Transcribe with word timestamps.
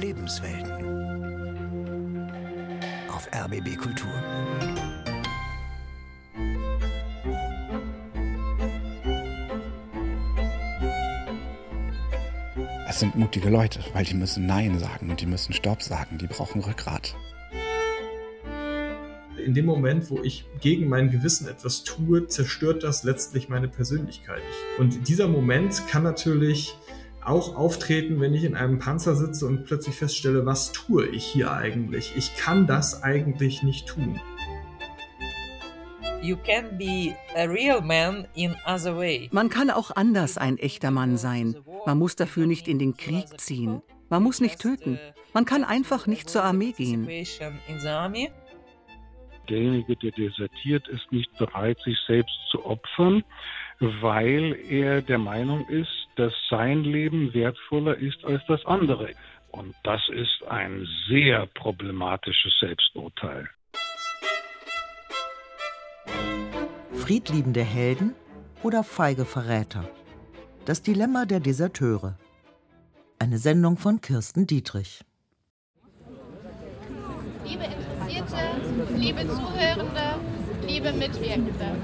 Lebenswelten. 0.00 0.72
Auf 3.10 3.28
RBB 3.34 3.76
Kultur. 3.76 4.08
Es 12.88 12.98
sind 12.98 13.14
mutige 13.14 13.50
Leute, 13.50 13.80
weil 13.92 14.04
die 14.04 14.14
müssen 14.14 14.46
Nein 14.46 14.78
sagen 14.78 15.10
und 15.10 15.20
die 15.20 15.26
müssen 15.26 15.52
Stopp 15.52 15.82
sagen. 15.82 16.16
Die 16.16 16.26
brauchen 16.26 16.62
Rückgrat. 16.62 17.14
In 19.44 19.52
dem 19.52 19.66
Moment, 19.66 20.10
wo 20.10 20.22
ich 20.22 20.46
gegen 20.60 20.88
mein 20.88 21.10
Gewissen 21.10 21.46
etwas 21.46 21.84
tue, 21.84 22.26
zerstört 22.26 22.84
das 22.84 23.04
letztlich 23.04 23.50
meine 23.50 23.68
Persönlichkeit. 23.68 24.42
Und 24.78 25.08
dieser 25.08 25.28
Moment 25.28 25.86
kann 25.88 26.04
natürlich 26.04 26.74
auch 27.24 27.56
auftreten, 27.56 28.20
wenn 28.20 28.34
ich 28.34 28.44
in 28.44 28.54
einem 28.54 28.78
Panzer 28.78 29.14
sitze 29.14 29.46
und 29.46 29.64
plötzlich 29.64 29.94
feststelle, 29.94 30.46
was 30.46 30.72
tue 30.72 31.06
ich 31.06 31.24
hier 31.24 31.52
eigentlich? 31.52 32.14
Ich 32.16 32.36
kann 32.36 32.66
das 32.66 33.02
eigentlich 33.02 33.62
nicht 33.62 33.86
tun. 33.86 34.20
Man 39.32 39.48
kann 39.48 39.70
auch 39.70 39.90
anders 39.96 40.38
ein 40.38 40.58
echter 40.58 40.90
Mann 40.90 41.16
sein. 41.16 41.56
Man 41.86 41.98
muss 41.98 42.16
dafür 42.16 42.46
nicht 42.46 42.68
in 42.68 42.78
den 42.78 42.96
Krieg 42.96 43.40
ziehen. 43.40 43.82
Man 44.10 44.22
muss 44.22 44.40
nicht 44.40 44.60
töten. 44.60 44.98
Man 45.32 45.44
kann 45.44 45.64
einfach 45.64 46.06
nicht 46.06 46.28
zur 46.28 46.42
Armee 46.44 46.72
gehen. 46.72 47.06
Derjenige, 49.48 49.96
der 49.96 50.10
desertiert, 50.12 50.88
ist 50.88 51.10
nicht 51.10 51.36
bereit, 51.38 51.78
sich 51.84 51.96
selbst 52.06 52.36
zu 52.50 52.64
opfern, 52.64 53.24
weil 53.78 54.56
er 54.68 55.00
der 55.02 55.18
Meinung 55.18 55.66
ist, 55.68 55.99
dass 56.16 56.32
sein 56.48 56.84
Leben 56.84 57.32
wertvoller 57.34 57.96
ist 57.96 58.24
als 58.24 58.42
das 58.46 58.64
andere. 58.66 59.14
Und 59.50 59.74
das 59.82 60.00
ist 60.08 60.44
ein 60.48 60.86
sehr 61.08 61.46
problematisches 61.46 62.52
Selbsturteil. 62.60 63.48
Friedliebende 66.92 67.62
Helden 67.62 68.14
oder 68.62 68.84
feige 68.84 69.24
Verräter? 69.24 69.88
Das 70.66 70.82
Dilemma 70.82 71.24
der 71.24 71.40
Deserteure. 71.40 72.16
Eine 73.18 73.38
Sendung 73.38 73.76
von 73.76 74.00
Kirsten 74.00 74.46
Dietrich. 74.46 75.00
Liebe 77.44 77.64
Interessierte, 77.64 78.36
liebe 78.96 79.26
Zuhörende, 79.26 80.20
liebe 80.66 80.92
Mitwirkende. 80.92 81.76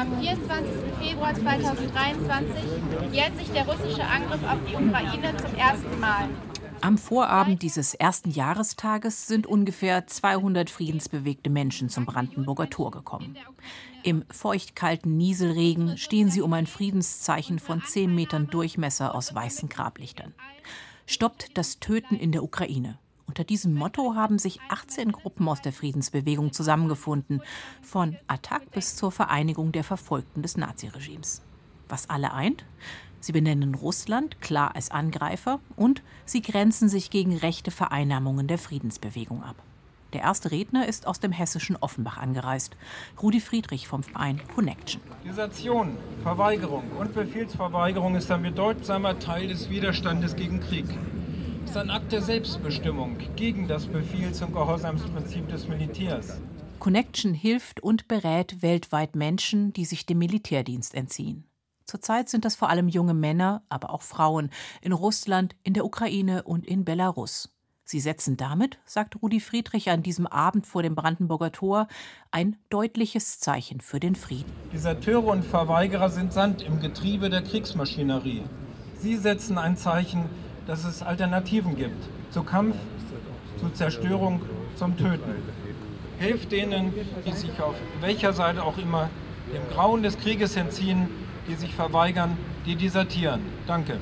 Am 0.00 0.18
24. 0.18 0.70
Februar 0.98 1.34
2023 1.34 2.64
jährt 3.12 3.36
sich 3.36 3.50
der 3.50 3.66
russische 3.66 4.02
Angriff 4.02 4.42
auf 4.44 4.58
die 4.66 4.74
Ukraine 4.74 5.36
zum 5.36 5.54
ersten 5.54 6.00
Mal. 6.00 6.26
Am 6.80 6.96
Vorabend 6.96 7.60
dieses 7.60 7.92
ersten 7.92 8.30
Jahrestages 8.30 9.26
sind 9.26 9.46
ungefähr 9.46 10.06
200 10.06 10.70
friedensbewegte 10.70 11.50
Menschen 11.50 11.90
zum 11.90 12.06
Brandenburger 12.06 12.70
Tor 12.70 12.92
gekommen. 12.92 13.36
Im 14.02 14.24
feuchtkalten 14.30 15.18
Nieselregen 15.18 15.98
stehen 15.98 16.30
sie 16.30 16.40
um 16.40 16.54
ein 16.54 16.66
Friedenszeichen 16.66 17.58
von 17.58 17.82
10 17.82 18.14
Metern 18.14 18.46
Durchmesser 18.46 19.14
aus 19.14 19.34
weißen 19.34 19.68
Grablichtern. 19.68 20.32
Stoppt 21.04 21.58
das 21.58 21.78
Töten 21.78 22.16
in 22.16 22.32
der 22.32 22.42
Ukraine. 22.42 22.98
Unter 23.30 23.44
diesem 23.44 23.74
Motto 23.74 24.16
haben 24.16 24.40
sich 24.40 24.58
18 24.70 25.12
Gruppen 25.12 25.48
aus 25.48 25.62
der 25.62 25.72
Friedensbewegung 25.72 26.52
zusammengefunden, 26.52 27.42
von 27.80 28.16
Attac 28.26 28.68
bis 28.72 28.96
zur 28.96 29.12
Vereinigung 29.12 29.70
der 29.70 29.84
Verfolgten 29.84 30.42
des 30.42 30.56
Naziregimes. 30.56 31.40
Was 31.88 32.10
alle 32.10 32.34
eint? 32.34 32.64
Sie 33.20 33.30
benennen 33.30 33.76
Russland 33.76 34.40
klar 34.40 34.74
als 34.74 34.90
Angreifer 34.90 35.60
und 35.76 36.02
sie 36.24 36.42
grenzen 36.42 36.88
sich 36.88 37.10
gegen 37.10 37.36
rechte 37.36 37.70
Vereinnahmungen 37.70 38.48
der 38.48 38.58
Friedensbewegung 38.58 39.44
ab. 39.44 39.62
Der 40.12 40.22
erste 40.22 40.50
Redner 40.50 40.88
ist 40.88 41.06
aus 41.06 41.20
dem 41.20 41.30
hessischen 41.30 41.76
Offenbach 41.76 42.18
angereist. 42.18 42.76
Rudi 43.22 43.38
Friedrich 43.40 43.86
vom 43.86 44.02
Verein 44.02 44.40
Connection. 44.56 45.00
Desertion, 45.24 45.96
Verweigerung 46.24 46.82
und 46.98 47.14
Befehlsverweigerung 47.14 48.16
ist 48.16 48.28
ein 48.32 48.42
bedeutsamer 48.42 49.20
Teil 49.20 49.46
des 49.46 49.70
Widerstandes 49.70 50.34
gegen 50.34 50.58
Krieg. 50.58 50.86
Es 51.70 51.76
ist 51.76 51.82
ein 51.82 51.90
Akt 51.90 52.10
der 52.10 52.22
Selbstbestimmung 52.22 53.16
gegen 53.36 53.68
das 53.68 53.86
Befehls- 53.86 54.42
und 54.42 54.52
Gehorsamsprinzip 54.52 55.48
des 55.50 55.68
Militärs. 55.68 56.40
Connection 56.80 57.32
hilft 57.32 57.80
und 57.80 58.08
berät 58.08 58.60
weltweit 58.60 59.14
Menschen, 59.14 59.72
die 59.72 59.84
sich 59.84 60.04
dem 60.04 60.18
Militärdienst 60.18 60.96
entziehen. 60.96 61.44
Zurzeit 61.86 62.28
sind 62.28 62.44
das 62.44 62.56
vor 62.56 62.70
allem 62.70 62.88
junge 62.88 63.14
Männer, 63.14 63.62
aber 63.68 63.90
auch 63.90 64.02
Frauen 64.02 64.50
in 64.82 64.90
Russland, 64.90 65.54
in 65.62 65.72
der 65.74 65.84
Ukraine 65.84 66.42
und 66.42 66.66
in 66.66 66.84
Belarus. 66.84 67.54
Sie 67.84 68.00
setzen 68.00 68.36
damit, 68.36 68.80
sagt 68.84 69.22
Rudi 69.22 69.38
Friedrich 69.38 69.90
an 69.90 70.02
diesem 70.02 70.26
Abend 70.26 70.66
vor 70.66 70.82
dem 70.82 70.96
Brandenburger 70.96 71.52
Tor, 71.52 71.86
ein 72.32 72.56
deutliches 72.70 73.38
Zeichen 73.38 73.80
für 73.80 74.00
den 74.00 74.16
Frieden. 74.16 74.50
Deserteure 74.72 75.28
und 75.28 75.44
Verweigerer 75.44 76.08
sind 76.08 76.32
Sand 76.32 76.62
im 76.62 76.80
Getriebe 76.80 77.30
der 77.30 77.42
Kriegsmaschinerie. 77.42 78.42
Sie 78.98 79.16
setzen 79.16 79.56
ein 79.56 79.76
Zeichen, 79.76 80.24
dass 80.70 80.84
es 80.84 81.02
Alternativen 81.02 81.74
gibt. 81.74 82.08
Zu 82.30 82.44
Kampf, 82.44 82.76
zu 83.58 83.70
Zerstörung, 83.70 84.40
zum 84.76 84.96
Töten. 84.96 85.34
Hilft 86.20 86.52
denen, 86.52 86.94
die 87.26 87.32
sich 87.32 87.60
auf 87.60 87.74
welcher 88.00 88.32
Seite 88.32 88.62
auch 88.62 88.78
immer 88.78 89.10
dem 89.52 89.68
Grauen 89.74 90.04
des 90.04 90.16
Krieges 90.16 90.54
entziehen, 90.54 91.08
die 91.48 91.56
sich 91.56 91.74
verweigern, 91.74 92.38
die 92.66 92.76
desertieren. 92.76 93.40
Danke. 93.66 93.98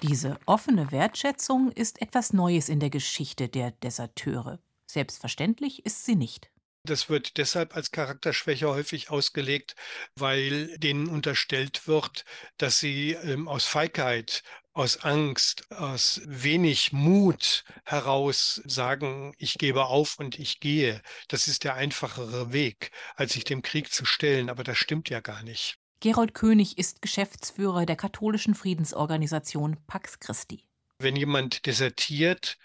Diese 0.00 0.38
offene 0.46 0.92
Wertschätzung 0.92 1.72
ist 1.72 2.00
etwas 2.00 2.32
Neues 2.32 2.68
in 2.68 2.78
der 2.78 2.90
Geschichte 2.90 3.48
der 3.48 3.72
Deserteure. 3.72 4.60
Selbstverständlich 4.86 5.84
ist 5.84 6.04
sie 6.04 6.14
nicht. 6.14 6.52
Das 6.86 7.08
wird 7.08 7.36
deshalb 7.36 7.74
als 7.74 7.90
Charakterschwäche 7.90 8.68
häufig 8.68 9.10
ausgelegt, 9.10 9.74
weil 10.14 10.78
denen 10.78 11.08
unterstellt 11.08 11.88
wird, 11.88 12.24
dass 12.58 12.78
sie 12.78 13.12
ähm, 13.12 13.48
aus 13.48 13.64
Feigheit, 13.64 14.42
aus 14.72 14.98
Angst, 15.02 15.70
aus 15.72 16.20
wenig 16.26 16.92
Mut 16.92 17.64
heraus 17.84 18.62
sagen, 18.66 19.34
ich 19.38 19.54
gebe 19.54 19.86
auf 19.86 20.18
und 20.18 20.38
ich 20.38 20.60
gehe. 20.60 21.02
Das 21.28 21.48
ist 21.48 21.64
der 21.64 21.74
einfachere 21.74 22.52
Weg, 22.52 22.92
als 23.16 23.32
sich 23.32 23.44
dem 23.44 23.62
Krieg 23.62 23.92
zu 23.92 24.04
stellen. 24.04 24.48
Aber 24.48 24.64
das 24.64 24.78
stimmt 24.78 25.10
ja 25.10 25.20
gar 25.20 25.42
nicht. 25.42 25.78
Gerold 26.00 26.34
König 26.34 26.78
ist 26.78 27.02
Geschäftsführer 27.02 27.86
der 27.86 27.96
katholischen 27.96 28.54
Friedensorganisation 28.54 29.78
Pax 29.86 30.20
Christi. 30.20 30.62
Wenn 30.98 31.16
jemand 31.16 31.66
desertiert, 31.66 32.58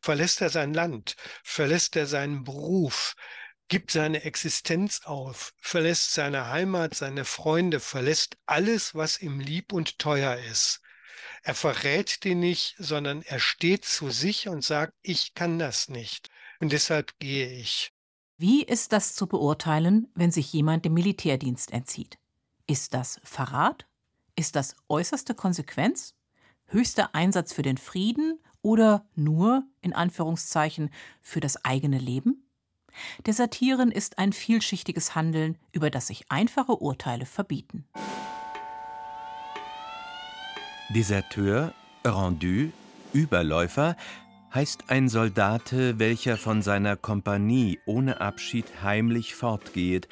verlässt 0.00 0.40
er 0.40 0.50
sein 0.50 0.74
Land, 0.74 1.16
verlässt 1.42 1.96
er 1.96 2.06
seinen 2.06 2.44
Beruf, 2.44 3.14
gibt 3.68 3.90
seine 3.90 4.22
Existenz 4.24 5.02
auf, 5.04 5.52
verlässt 5.58 6.14
seine 6.14 6.48
Heimat, 6.48 6.94
seine 6.94 7.24
Freunde, 7.24 7.80
verlässt 7.80 8.36
alles, 8.46 8.94
was 8.94 9.20
ihm 9.20 9.40
lieb 9.40 9.72
und 9.72 9.98
teuer 9.98 10.36
ist. 10.50 10.80
Er 11.42 11.54
verrät 11.54 12.24
die 12.24 12.34
nicht, 12.34 12.74
sondern 12.78 13.22
er 13.22 13.40
steht 13.40 13.84
zu 13.84 14.10
sich 14.10 14.48
und 14.48 14.64
sagt, 14.64 14.94
ich 15.02 15.34
kann 15.34 15.58
das 15.58 15.88
nicht. 15.88 16.28
Und 16.60 16.72
deshalb 16.72 17.18
gehe 17.18 17.50
ich. 17.52 17.92
Wie 18.36 18.62
ist 18.62 18.92
das 18.92 19.14
zu 19.14 19.26
beurteilen, 19.26 20.08
wenn 20.14 20.30
sich 20.30 20.52
jemand 20.52 20.84
dem 20.84 20.94
Militärdienst 20.94 21.72
entzieht? 21.72 22.18
Ist 22.66 22.94
das 22.94 23.20
Verrat? 23.24 23.86
Ist 24.36 24.56
das 24.56 24.76
äußerste 24.88 25.34
Konsequenz? 25.34 26.14
Höchster 26.66 27.14
Einsatz 27.14 27.52
für 27.52 27.62
den 27.62 27.78
Frieden 27.78 28.38
oder 28.60 29.06
nur, 29.14 29.64
in 29.80 29.92
Anführungszeichen, 29.92 30.90
für 31.20 31.40
das 31.40 31.64
eigene 31.64 31.98
Leben? 31.98 32.47
Desertieren 33.26 33.90
ist 33.90 34.18
ein 34.18 34.32
vielschichtiges 34.32 35.14
Handeln, 35.14 35.56
über 35.72 35.90
das 35.90 36.08
sich 36.08 36.24
einfache 36.28 36.76
Urteile 36.76 37.26
verbieten. 37.26 37.84
Deserteur, 40.90 41.74
Rendu, 42.04 42.70
Überläufer 43.12 43.96
heißt 44.54 44.84
ein 44.88 45.08
Soldate, 45.08 45.98
welcher 45.98 46.36
von 46.36 46.62
seiner 46.62 46.96
Kompanie 46.96 47.78
ohne 47.86 48.20
Abschied 48.20 48.64
heimlich 48.82 49.34
fortgeht 49.34 50.08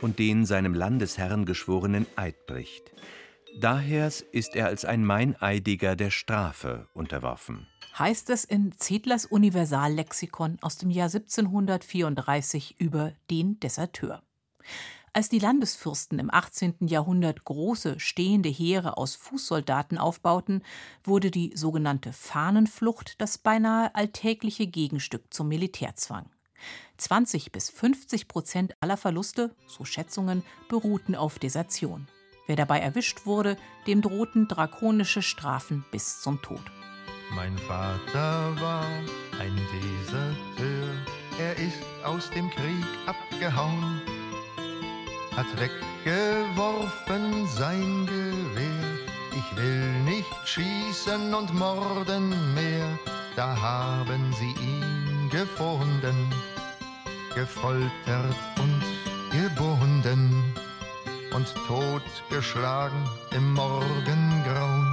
und 0.00 0.18
den 0.18 0.44
seinem 0.44 0.74
Landesherrn 0.74 1.44
geschworenen 1.44 2.06
Eid 2.16 2.46
bricht. 2.46 2.92
Daher 3.60 4.08
ist 4.32 4.54
er 4.54 4.66
als 4.66 4.84
ein 4.84 5.04
Meineidiger 5.04 5.96
der 5.96 6.10
Strafe 6.10 6.88
unterworfen. 6.92 7.66
Heißt 7.98 8.28
es 8.28 8.44
in 8.44 8.72
Zedlers 8.76 9.24
Universallexikon 9.24 10.58
aus 10.60 10.76
dem 10.76 10.90
Jahr 10.90 11.06
1734 11.06 12.78
über 12.78 13.12
den 13.30 13.58
Deserteur. 13.60 14.22
Als 15.14 15.30
die 15.30 15.38
Landesfürsten 15.38 16.18
im 16.18 16.30
18. 16.30 16.88
Jahrhundert 16.88 17.44
große 17.44 17.98
stehende 17.98 18.50
Heere 18.50 18.98
aus 18.98 19.14
Fußsoldaten 19.14 19.96
aufbauten, 19.96 20.62
wurde 21.04 21.30
die 21.30 21.56
sogenannte 21.56 22.12
Fahnenflucht 22.12 23.18
das 23.18 23.38
beinahe 23.38 23.94
alltägliche 23.94 24.66
Gegenstück 24.66 25.32
zum 25.32 25.48
Militärzwang. 25.48 26.28
20 26.98 27.50
bis 27.50 27.70
50 27.70 28.28
Prozent 28.28 28.74
aller 28.80 28.98
Verluste, 28.98 29.54
so 29.66 29.86
Schätzungen, 29.86 30.42
beruhten 30.68 31.14
auf 31.14 31.38
Desertion. 31.38 32.08
Wer 32.46 32.56
dabei 32.56 32.80
erwischt 32.80 33.24
wurde, 33.24 33.56
dem 33.86 34.02
drohten 34.02 34.48
drakonische 34.48 35.22
Strafen 35.22 35.86
bis 35.90 36.20
zum 36.20 36.42
Tod. 36.42 36.60
Mein 37.30 37.56
Vater 37.58 38.54
war 38.60 38.86
ein 39.38 39.60
Deserteur, 39.72 40.88
er 41.38 41.56
ist 41.56 41.82
aus 42.04 42.30
dem 42.30 42.50
Krieg 42.50 42.86
abgehauen, 43.06 44.00
hat 45.36 45.46
weggeworfen 45.60 47.46
sein 47.48 48.06
Gewehr. 48.06 49.06
Ich 49.32 49.56
will 49.56 49.92
nicht 50.04 50.34
schießen 50.44 51.34
und 51.34 51.52
morden 51.52 52.30
mehr, 52.54 52.98
da 53.34 53.54
haben 53.60 54.32
sie 54.38 54.54
ihn 54.62 55.28
gefunden, 55.30 56.32
gefoltert 57.34 58.36
und 58.58 58.82
gebunden 59.30 60.42
und 61.34 61.54
totgeschlagen 61.66 63.08
im 63.32 63.52
Morgengrauen. 63.52 64.85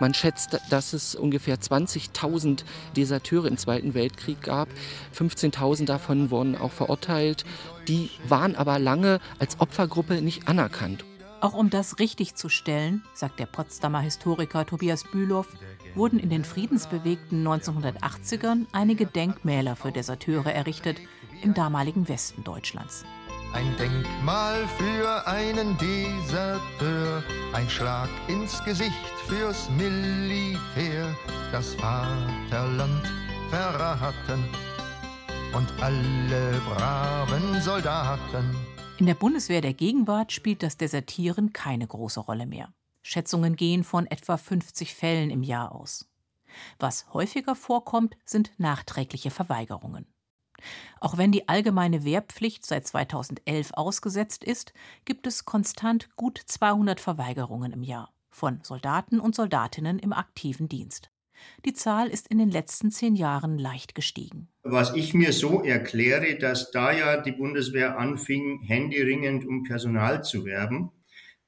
Man 0.00 0.14
schätzt, 0.14 0.58
dass 0.70 0.92
es 0.92 1.14
ungefähr 1.14 1.58
20.000 1.60 2.64
Deserteure 2.96 3.46
im 3.46 3.58
Zweiten 3.58 3.94
Weltkrieg 3.94 4.42
gab. 4.42 4.68
15.000 5.16 5.84
davon 5.84 6.30
wurden 6.30 6.56
auch 6.56 6.72
verurteilt. 6.72 7.44
Die 7.86 8.10
waren 8.26 8.56
aber 8.56 8.78
lange 8.78 9.20
als 9.38 9.60
Opfergruppe 9.60 10.22
nicht 10.22 10.48
anerkannt. 10.48 11.04
Auch 11.40 11.54
um 11.54 11.70
das 11.70 11.98
richtig 11.98 12.34
zu 12.34 12.48
stellen, 12.48 13.02
sagt 13.14 13.38
der 13.40 13.46
Potsdamer 13.46 14.00
Historiker 14.00 14.66
Tobias 14.66 15.04
Bülow, 15.04 15.46
wurden 15.94 16.18
in 16.18 16.28
den 16.28 16.44
friedensbewegten 16.44 17.46
1980ern 17.46 18.66
einige 18.72 19.06
Denkmäler 19.06 19.76
für 19.76 19.92
Deserteure 19.92 20.52
errichtet 20.52 20.98
im 21.42 21.54
damaligen 21.54 22.08
Westen 22.08 22.44
Deutschlands. 22.44 23.04
Ein 23.52 23.76
Denkmal 23.76 24.66
für 24.78 25.26
einen 25.26 25.76
Deserteur, 25.78 27.24
ein 27.52 27.68
Schlag 27.68 28.08
ins 28.28 28.62
Gesicht 28.64 28.94
fürs 29.26 29.68
Militär, 29.70 31.16
das 31.50 31.74
Vaterland 31.74 33.12
verraten 33.50 34.44
und 35.52 35.82
alle 35.82 36.60
braven 36.60 37.60
Soldaten. 37.60 38.56
In 38.98 39.06
der 39.06 39.14
Bundeswehr 39.14 39.60
der 39.60 39.74
Gegenwart 39.74 40.30
spielt 40.30 40.62
das 40.62 40.76
Desertieren 40.76 41.52
keine 41.52 41.86
große 41.86 42.20
Rolle 42.20 42.46
mehr. 42.46 42.72
Schätzungen 43.02 43.56
gehen 43.56 43.82
von 43.82 44.06
etwa 44.06 44.36
50 44.36 44.94
Fällen 44.94 45.30
im 45.30 45.42
Jahr 45.42 45.74
aus. 45.74 46.08
Was 46.78 47.12
häufiger 47.12 47.56
vorkommt, 47.56 48.16
sind 48.24 48.52
nachträgliche 48.58 49.30
Verweigerungen. 49.30 50.06
Auch 51.00 51.18
wenn 51.18 51.32
die 51.32 51.48
allgemeine 51.48 52.04
Wehrpflicht 52.04 52.64
seit 52.66 52.86
2011 52.86 53.72
ausgesetzt 53.74 54.44
ist, 54.44 54.72
gibt 55.04 55.26
es 55.26 55.44
konstant 55.44 56.14
gut 56.16 56.40
200 56.44 57.00
Verweigerungen 57.00 57.72
im 57.72 57.82
Jahr 57.82 58.12
von 58.30 58.60
Soldaten 58.62 59.20
und 59.20 59.34
Soldatinnen 59.34 59.98
im 59.98 60.12
aktiven 60.12 60.68
Dienst. 60.68 61.10
Die 61.64 61.72
Zahl 61.72 62.08
ist 62.08 62.28
in 62.28 62.38
den 62.38 62.50
letzten 62.50 62.90
zehn 62.90 63.14
Jahren 63.14 63.58
leicht 63.58 63.94
gestiegen. 63.94 64.48
Was 64.62 64.94
ich 64.94 65.14
mir 65.14 65.32
so 65.32 65.62
erkläre, 65.62 66.36
dass 66.36 66.70
da 66.70 66.92
ja 66.92 67.20
die 67.20 67.32
Bundeswehr 67.32 67.98
anfing, 67.98 68.60
händeringend 68.60 69.46
um 69.46 69.62
Personal 69.62 70.22
zu 70.22 70.44
werben. 70.44 70.90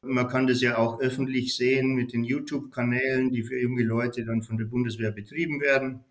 Man 0.03 0.29
kann 0.29 0.47
das 0.47 0.61
ja 0.61 0.79
auch 0.79 1.01
öffentlich 1.01 1.57
sehen 1.57 1.95
mit 1.95 2.13
den 2.13 2.25
YouTube-Kanälen, 2.25 3.31
die 3.31 3.45
für 3.45 3.61
junge 3.61 3.85
Leute 3.85 4.25
dann 4.25 4.43
von 4.43 4.59
der 4.59 4.65
Bundeswehr 4.65 5.13
betrieben 5.13 5.61
werden. 5.61 6.05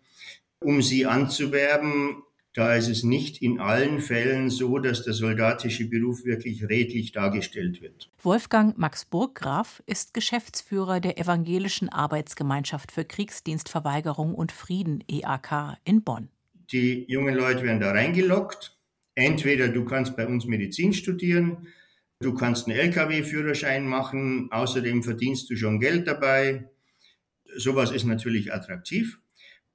Um 0.60 0.80
sie 0.80 1.06
anzuwerben, 1.06 2.22
da 2.54 2.74
ist 2.74 2.88
es 2.88 3.02
nicht 3.02 3.40
in 3.40 3.60
allen 3.60 4.00
Fällen 4.00 4.50
so, 4.50 4.78
dass 4.78 5.04
der 5.04 5.14
soldatische 5.14 5.86
Beruf 5.86 6.24
wirklich 6.24 6.68
redlich 6.68 7.12
dargestellt 7.12 7.80
wird. 7.80 8.10
Wolfgang 8.22 8.76
Max 8.76 9.06
Burggraf 9.06 9.82
ist 9.86 10.12
Geschäftsführer 10.12 11.00
der 11.00 11.18
Evangelischen 11.18 11.88
Arbeitsgemeinschaft 11.88 12.92
für 12.92 13.06
Kriegsdienstverweigerung 13.06 14.34
und 14.34 14.52
Frieden 14.52 15.02
EAK 15.08 15.78
in 15.84 16.02
Bonn. 16.02 16.28
Die 16.72 17.06
jungen 17.08 17.34
Leute 17.34 17.62
werden 17.62 17.80
da 17.80 17.90
reingelockt. 17.90 18.76
Entweder 19.14 19.68
du 19.68 19.84
kannst 19.86 20.16
bei 20.16 20.26
uns 20.26 20.46
Medizin 20.46 20.92
studieren, 20.92 21.68
du 22.20 22.34
kannst 22.34 22.66
einen 22.66 22.78
Lkw-Führerschein 22.78 23.86
machen, 23.86 24.48
außerdem 24.50 25.02
verdienst 25.02 25.48
du 25.50 25.56
schon 25.56 25.80
Geld 25.80 26.06
dabei. 26.06 26.68
Sowas 27.56 27.90
ist 27.90 28.04
natürlich 28.04 28.52
attraktiv. 28.52 29.21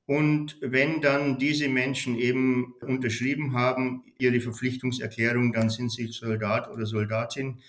Und 0.07 0.57
wenn 0.61 1.01
dann 1.01 1.37
diese 1.37 1.67
Menschen 1.67 2.17
eben 2.17 2.73
unterschrieben 2.81 3.53
haben, 3.53 4.03
ihre 4.17 4.39
Verpflichtungserklärung, 4.39 5.51
dann 5.51 5.69
sind 5.69 5.91
sie 5.91 6.07
Soldat 6.07 6.71
oder 6.71 6.85
Soldatin, 6.85 7.59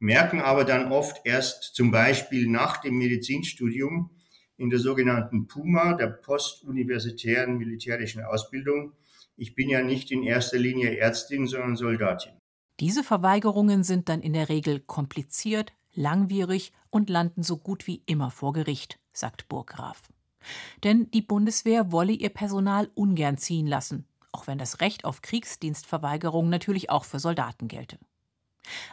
merken 0.00 0.40
aber 0.40 0.64
dann 0.64 0.90
oft 0.90 1.24
erst 1.24 1.74
zum 1.74 1.92
Beispiel 1.92 2.48
nach 2.48 2.78
dem 2.78 2.98
Medizinstudium 2.98 4.10
in 4.56 4.70
der 4.70 4.80
sogenannten 4.80 5.46
PUMA, 5.46 5.94
der 5.94 6.08
postuniversitären 6.08 7.56
militärischen 7.56 8.24
Ausbildung, 8.24 8.92
ich 9.36 9.54
bin 9.54 9.68
ja 9.68 9.82
nicht 9.82 10.10
in 10.10 10.22
erster 10.22 10.58
Linie 10.58 10.96
Ärztin, 10.96 11.46
sondern 11.46 11.76
Soldatin. 11.76 12.32
Diese 12.80 13.02
Verweigerungen 13.02 13.84
sind 13.84 14.08
dann 14.08 14.20
in 14.20 14.32
der 14.32 14.48
Regel 14.48 14.80
kompliziert, 14.80 15.72
langwierig 15.92 16.72
und 16.90 17.08
landen 17.08 17.42
so 17.42 17.56
gut 17.56 17.86
wie 17.86 18.02
immer 18.06 18.30
vor 18.30 18.52
Gericht, 18.52 18.98
sagt 19.12 19.48
Burggraf. 19.48 20.02
Denn 20.82 21.10
die 21.10 21.22
Bundeswehr 21.22 21.92
wolle 21.92 22.12
ihr 22.12 22.30
Personal 22.30 22.90
ungern 22.94 23.38
ziehen 23.38 23.66
lassen, 23.66 24.06
auch 24.32 24.46
wenn 24.46 24.58
das 24.58 24.80
Recht 24.80 25.04
auf 25.04 25.22
Kriegsdienstverweigerung 25.22 26.48
natürlich 26.48 26.90
auch 26.90 27.04
für 27.04 27.18
Soldaten 27.18 27.68
gelte. 27.68 27.98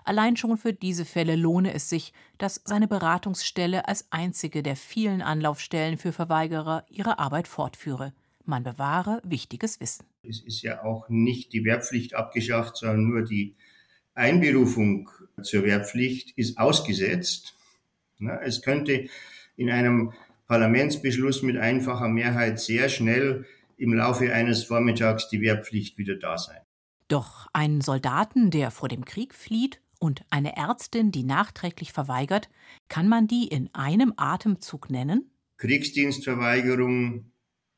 Allein 0.04 0.36
schon 0.36 0.58
für 0.58 0.74
diese 0.74 1.06
Fälle 1.06 1.36
lohne 1.36 1.74
es 1.74 1.90
sich, 1.90 2.14
dass 2.38 2.62
seine 2.66 2.88
Beratungsstelle 2.88 3.88
als 3.88 4.12
einzige 4.12 4.64
der 4.64 4.76
vielen 4.76 5.22
Anlaufstellen 5.22 5.98
für 5.98 6.12
Verweigerer 6.12 6.86
ihre 6.90 7.20
Arbeit 7.20 7.48
fortführe. 7.48 8.14
Man 8.44 8.64
bewahre 8.64 9.22
wichtiges 9.24 9.80
Wissen. 9.80 10.06
Es 10.24 10.42
ist 10.42 10.62
ja 10.62 10.84
auch 10.84 11.08
nicht 11.10 11.54
die 11.54 11.64
Wehrpflicht 11.64 12.16
abgeschafft, 12.16 12.78
sondern 12.78 13.08
nur 13.08 13.22
die 13.24 13.56
Einberufung 14.14 15.10
zur 15.42 15.64
Wehrpflicht 15.64 16.32
ist 16.38 16.58
ausgesetzt. 16.58 17.56
Es 18.44 18.62
könnte 18.62 19.08
in 19.56 19.70
einem 19.70 20.14
Parlamentsbeschluss 20.52 21.44
mit 21.44 21.56
einfacher 21.56 22.10
Mehrheit 22.10 22.60
sehr 22.60 22.90
schnell 22.90 23.46
im 23.78 23.94
Laufe 23.94 24.34
eines 24.34 24.66
Vormittags 24.66 25.30
die 25.30 25.40
Wehrpflicht 25.40 25.98
wieder 25.98 26.18
da 26.18 26.38
sein. 26.38 26.60
Doch 27.08 27.48
einen 27.54 27.80
Soldaten, 27.80 28.52
der 28.52 28.70
vor 28.70 28.90
dem 28.90 29.06
Krieg 29.06 29.34
flieht, 29.34 29.80
und 29.98 30.26
eine 30.30 30.58
Ärztin, 30.58 31.14
die 31.14 31.24
nachträglich 31.24 31.94
verweigert, 31.94 32.50
kann 32.90 33.08
man 33.08 33.28
die 33.28 33.48
in 33.48 33.70
einem 33.72 34.14
Atemzug 34.18 34.90
nennen? 34.90 35.32
Kriegsdienstverweigerung, 35.56 37.32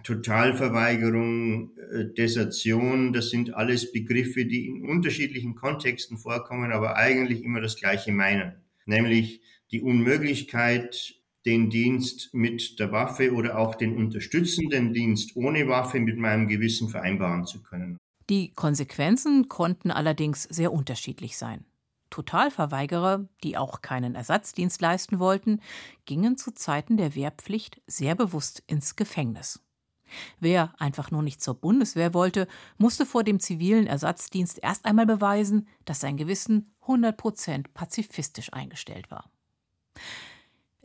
Totalverweigerung, 0.03 1.77
äh, 1.77 2.06
Desertion, 2.18 3.13
das 3.13 3.30
sind 3.30 3.53
alles 3.53 3.92
Begriffe, 3.92 4.48
die 4.48 4.65
in 4.65 4.89
unterschiedlichen 4.89 5.53
Kontexten 5.53 6.18
vorkommen, 6.18 6.72
aber 6.72 6.96
eigentlich 6.96 7.44
immer 7.44 7.62
das 7.62 7.75
Gleiche 7.75 8.12
meinen, 8.12 8.56
nämlich 8.88 9.42
die 9.70 9.82
Unmöglichkeit, 9.82 11.23
den 11.45 11.69
Dienst 11.69 12.33
mit 12.33 12.79
der 12.79 12.91
Waffe 12.91 13.33
oder 13.33 13.57
auch 13.57 13.75
den 13.75 13.97
unterstützenden 13.97 14.93
Dienst 14.93 15.35
ohne 15.35 15.67
Waffe 15.67 16.00
mit 16.00 16.17
meinem 16.17 16.47
Gewissen 16.47 16.89
vereinbaren 16.89 17.45
zu 17.45 17.62
können. 17.62 17.97
Die 18.29 18.53
Konsequenzen 18.53 19.50
konnten 19.50 19.91
allerdings 19.91 20.43
sehr 20.43 20.71
unterschiedlich 20.71 21.38
sein. 21.38 21.65
Totalverweigerer, 22.09 23.27
die 23.43 23.57
auch 23.57 23.81
keinen 23.81 24.15
Ersatzdienst 24.15 24.81
leisten 24.81 25.19
wollten, 25.19 25.59
gingen 26.05 26.38
zu 26.38 26.51
Zeiten 26.51 26.95
der 26.95 27.15
Wehrpflicht 27.15 27.81
sehr 27.88 28.15
bewusst 28.15 28.63
ins 28.67 28.95
Gefängnis. 28.95 29.59
Wer 30.39 30.73
einfach 30.77 31.09
nur 31.09 31.23
nicht 31.23 31.41
zur 31.41 31.55
Bundeswehr 31.55 32.13
wollte, 32.13 32.47
musste 32.77 33.05
vor 33.05 33.23
dem 33.23 33.39
zivilen 33.39 33.88
Ersatzdienst 33.88 34.59
erst 34.62 34.85
einmal 34.85 35.07
beweisen, 35.07 35.67
dass 35.85 36.01
sein 36.01 36.17
Gewissen 36.17 36.75
100 36.81 37.17
Prozent 37.17 37.73
pazifistisch 37.73 38.53
eingestellt 38.53 39.09
war. 39.09 39.31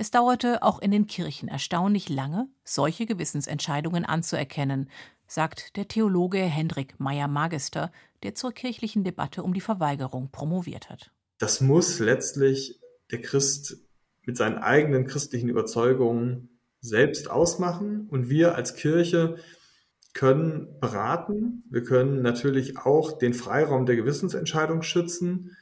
Es 0.00 0.12
dauerte 0.12 0.62
auch 0.62 0.78
in 0.78 0.92
den 0.92 1.08
Kirchen 1.08 1.48
erstaunlich 1.48 2.08
lange, 2.08 2.46
solche 2.62 3.04
Gewissensentscheidungen 3.04 4.04
anzuerkennen, 4.04 4.88
sagt 5.26 5.76
der 5.76 5.88
Theologe 5.88 6.38
Hendrik 6.38 7.00
Meyer-Magister, 7.00 7.90
der 8.22 8.36
zur 8.36 8.52
kirchlichen 8.52 9.02
Debatte 9.02 9.42
um 9.42 9.52
die 9.52 9.60
Verweigerung 9.60 10.30
promoviert 10.30 10.88
hat. 10.88 11.10
Das 11.38 11.60
muss 11.60 11.98
letztlich 11.98 12.78
der 13.10 13.22
Christ 13.22 13.78
mit 14.22 14.36
seinen 14.36 14.58
eigenen 14.58 15.04
christlichen 15.04 15.48
Überzeugungen 15.48 16.60
selbst 16.80 17.28
ausmachen 17.28 18.06
und 18.08 18.28
wir 18.28 18.54
als 18.54 18.76
Kirche 18.76 19.38
können 20.12 20.78
beraten, 20.78 21.64
wir 21.70 21.82
können 21.82 22.22
natürlich 22.22 22.78
auch 22.78 23.18
den 23.18 23.34
Freiraum 23.34 23.84
der 23.84 23.96
Gewissensentscheidung 23.96 24.82
schützen, 24.82 25.56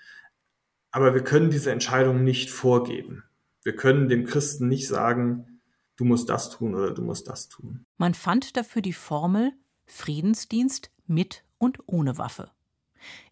aber 0.91 1.15
wir 1.15 1.25
können 1.25 1.49
diese 1.49 1.73
Entscheidung 1.73 2.23
nicht 2.23 2.51
vorgeben. 2.51 3.23
Wir 3.67 3.75
können 3.75 4.09
dem 4.09 4.27
Christen 4.27 4.69
nicht 4.69 4.87
sagen, 4.87 5.61
du 5.97 6.05
musst 6.05 6.29
das 6.29 6.51
tun 6.51 6.77
oder 6.77 6.95
du 6.95 7.03
musst 7.03 7.27
das 7.27 7.49
tun. 7.49 7.85
Man 7.97 8.15
fand 8.15 8.57
dafür 8.57 8.81
die 8.81 8.93
Formel 8.93 9.55
Friedensdienst 9.87 10.93
mit 11.09 11.43
und 11.59 11.81
ohne 11.87 12.17
Waffe. 12.17 12.53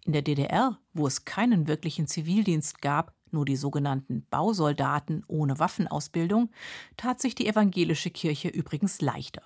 In 0.05 0.13
der 0.13 0.23
DDR, 0.23 0.81
wo 0.93 1.07
es 1.07 1.25
keinen 1.25 1.69
wirklichen 1.69 2.09
Zivildienst 2.09 2.83
gab, 2.83 3.15
nur 3.31 3.45
die 3.45 3.55
sogenannten 3.55 4.27
Bausoldaten 4.29 5.23
ohne 5.29 5.61
Waffenausbildung, 5.61 6.51
tat 6.97 7.21
sich 7.21 7.37
die 7.37 7.47
evangelische 7.47 8.11
Kirche 8.11 8.49
übrigens 8.49 9.01
leichter. 9.01 9.43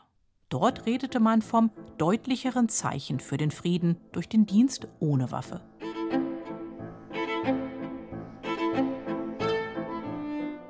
Dort 0.49 0.87
redete 0.87 1.21
man 1.21 1.42
vom 1.42 1.71
deutlicheren 1.99 2.71
Zeichen 2.71 3.21
für 3.21 3.37
den 3.37 3.50
Frieden 3.50 3.99
durch 4.12 4.30
den 4.30 4.47
Dienst 4.47 4.88
ohne 5.00 5.30
Waffe. 5.33 5.61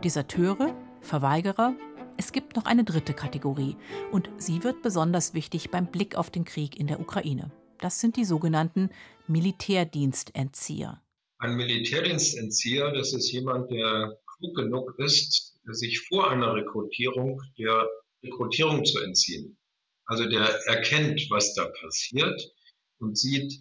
Deserteure, 0.05 0.77
Verweigerer, 1.01 1.75
es 2.17 2.31
gibt 2.31 2.55
noch 2.55 2.67
eine 2.67 2.85
dritte 2.85 3.15
Kategorie 3.15 3.77
und 4.13 4.31
sie 4.39 4.63
wird 4.63 4.81
besonders 4.81 5.35
wichtig 5.35 5.71
beim 5.71 5.91
Blick 5.91 6.15
auf 6.15 6.31
den 6.31 6.45
Krieg 6.45 6.79
in 6.79 6.87
der 6.87 7.01
Ukraine. 7.01 7.51
Das 7.81 7.99
sind 7.99 8.17
die 8.17 8.25
sogenannten 8.25 8.91
Militärdienstentzieher. 9.27 11.03
Ein 11.39 11.57
Militärdienstentzieher, 11.57 12.93
das 12.93 13.13
ist 13.13 13.33
jemand, 13.33 13.73
der 13.73 14.17
klug 14.39 14.57
genug 14.57 14.95
ist, 14.99 15.59
sich 15.65 16.01
vor 16.07 16.31
einer 16.31 16.55
Rekrutierung 16.55 17.43
der 17.59 17.89
Rekrutierung 18.23 18.85
zu 18.85 19.01
entziehen. 19.01 19.59
Also 20.07 20.29
der 20.29 20.43
erkennt, 20.67 21.27
was 21.31 21.55
da 21.55 21.67
passiert 21.67 22.41
und 22.99 23.19
sieht, 23.19 23.53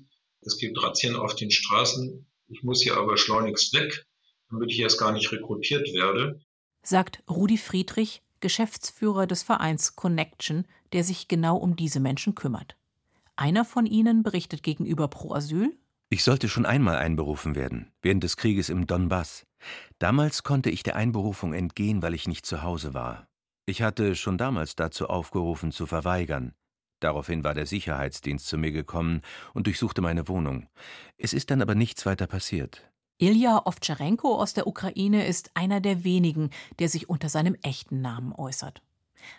es 0.42 0.58
gibt 0.60 0.82
Razzien 0.84 1.16
auf 1.16 1.36
den 1.36 1.50
Straßen, 1.50 2.28
ich 2.50 2.64
muss 2.64 2.84
hier 2.84 2.96
aber 2.96 3.18
schleunigst 3.18 3.74
weg, 3.74 4.07
damit 4.50 4.72
ich 4.72 4.80
erst 4.80 5.00
gar 5.00 5.12
nicht 5.12 5.32
rekrutiert 5.32 5.94
werde. 5.94 6.40
Sagt 6.84 7.24
Rudi 7.30 7.58
Friedrich, 7.58 8.22
Geschäftsführer 8.40 9.28
des 9.28 9.44
Vereins 9.44 9.96
Connection, 9.96 10.66
der 10.94 11.04
sich 11.04 11.28
genau 11.28 11.58
um 11.58 11.76
diese 11.76 12.00
Menschen 12.00 12.36
kümmert. 12.36 12.76
Einer 13.36 13.66
von 13.66 13.86
ihnen 13.86 14.24
berichtet 14.24 14.64
gegenüber 14.64 15.08
Pro 15.08 15.34
Asyl, 15.34 15.78
ich 16.10 16.24
sollte 16.24 16.48
schon 16.48 16.66
einmal 16.66 16.96
einberufen 16.96 17.56
werden, 17.56 17.92
während 18.02 18.24
des 18.24 18.38
Krieges 18.38 18.70
im 18.70 18.88
Donbass. 18.88 19.46
Damals 20.00 20.44
konnte 20.44 20.70
ich 20.70 20.82
der 20.82 20.96
Einberufung 20.96 21.54
entgehen, 21.54 22.02
weil 22.02 22.14
ich 22.14 22.30
nicht 22.30 22.46
zu 22.46 22.64
Hause 22.64 22.94
war. 22.94 23.28
Ich 23.66 23.82
hatte 23.82 24.16
schon 24.16 24.38
damals 24.38 24.78
dazu 24.78 25.08
aufgerufen, 25.08 25.74
zu 25.74 25.86
verweigern. 25.86 26.54
Daraufhin 27.02 27.44
war 27.44 27.54
der 27.54 27.66
Sicherheitsdienst 27.66 28.48
zu 28.48 28.58
mir 28.58 28.72
gekommen 28.72 29.22
und 29.54 29.68
durchsuchte 29.68 30.02
meine 30.02 30.30
Wohnung. 30.30 30.70
Es 31.18 31.34
ist 31.34 31.52
dann 31.52 31.62
aber 31.62 31.76
nichts 31.76 32.06
weiter 32.06 32.26
passiert. 32.26 32.90
Ilja 33.20 33.66
Ovtcharenko 33.66 34.40
aus 34.40 34.54
der 34.54 34.68
Ukraine 34.68 35.26
ist 35.26 35.50
einer 35.56 35.82
der 35.82 36.04
wenigen, 36.04 36.52
der 36.78 36.88
sich 36.88 37.10
unter 37.10 37.30
seinem 37.30 37.56
echten 37.64 38.00
Namen 38.00 38.32
äußert. 38.32 38.84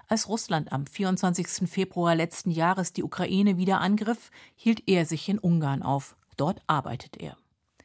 Als 0.08 0.28
Russland 0.28 0.72
am 0.72 0.84
24. 0.84 1.70
Februar 1.70 2.16
letzten 2.16 2.50
Jahres 2.50 2.92
die 2.92 3.04
Ukraine 3.04 3.56
wieder 3.56 3.80
angriff, 3.80 4.32
hielt 4.56 4.82
er 4.88 5.06
sich 5.06 5.28
in 5.28 5.38
Ungarn 5.38 5.84
auf. 5.84 6.16
Dort 6.36 6.60
arbeitet 6.66 7.18
er. 7.18 7.36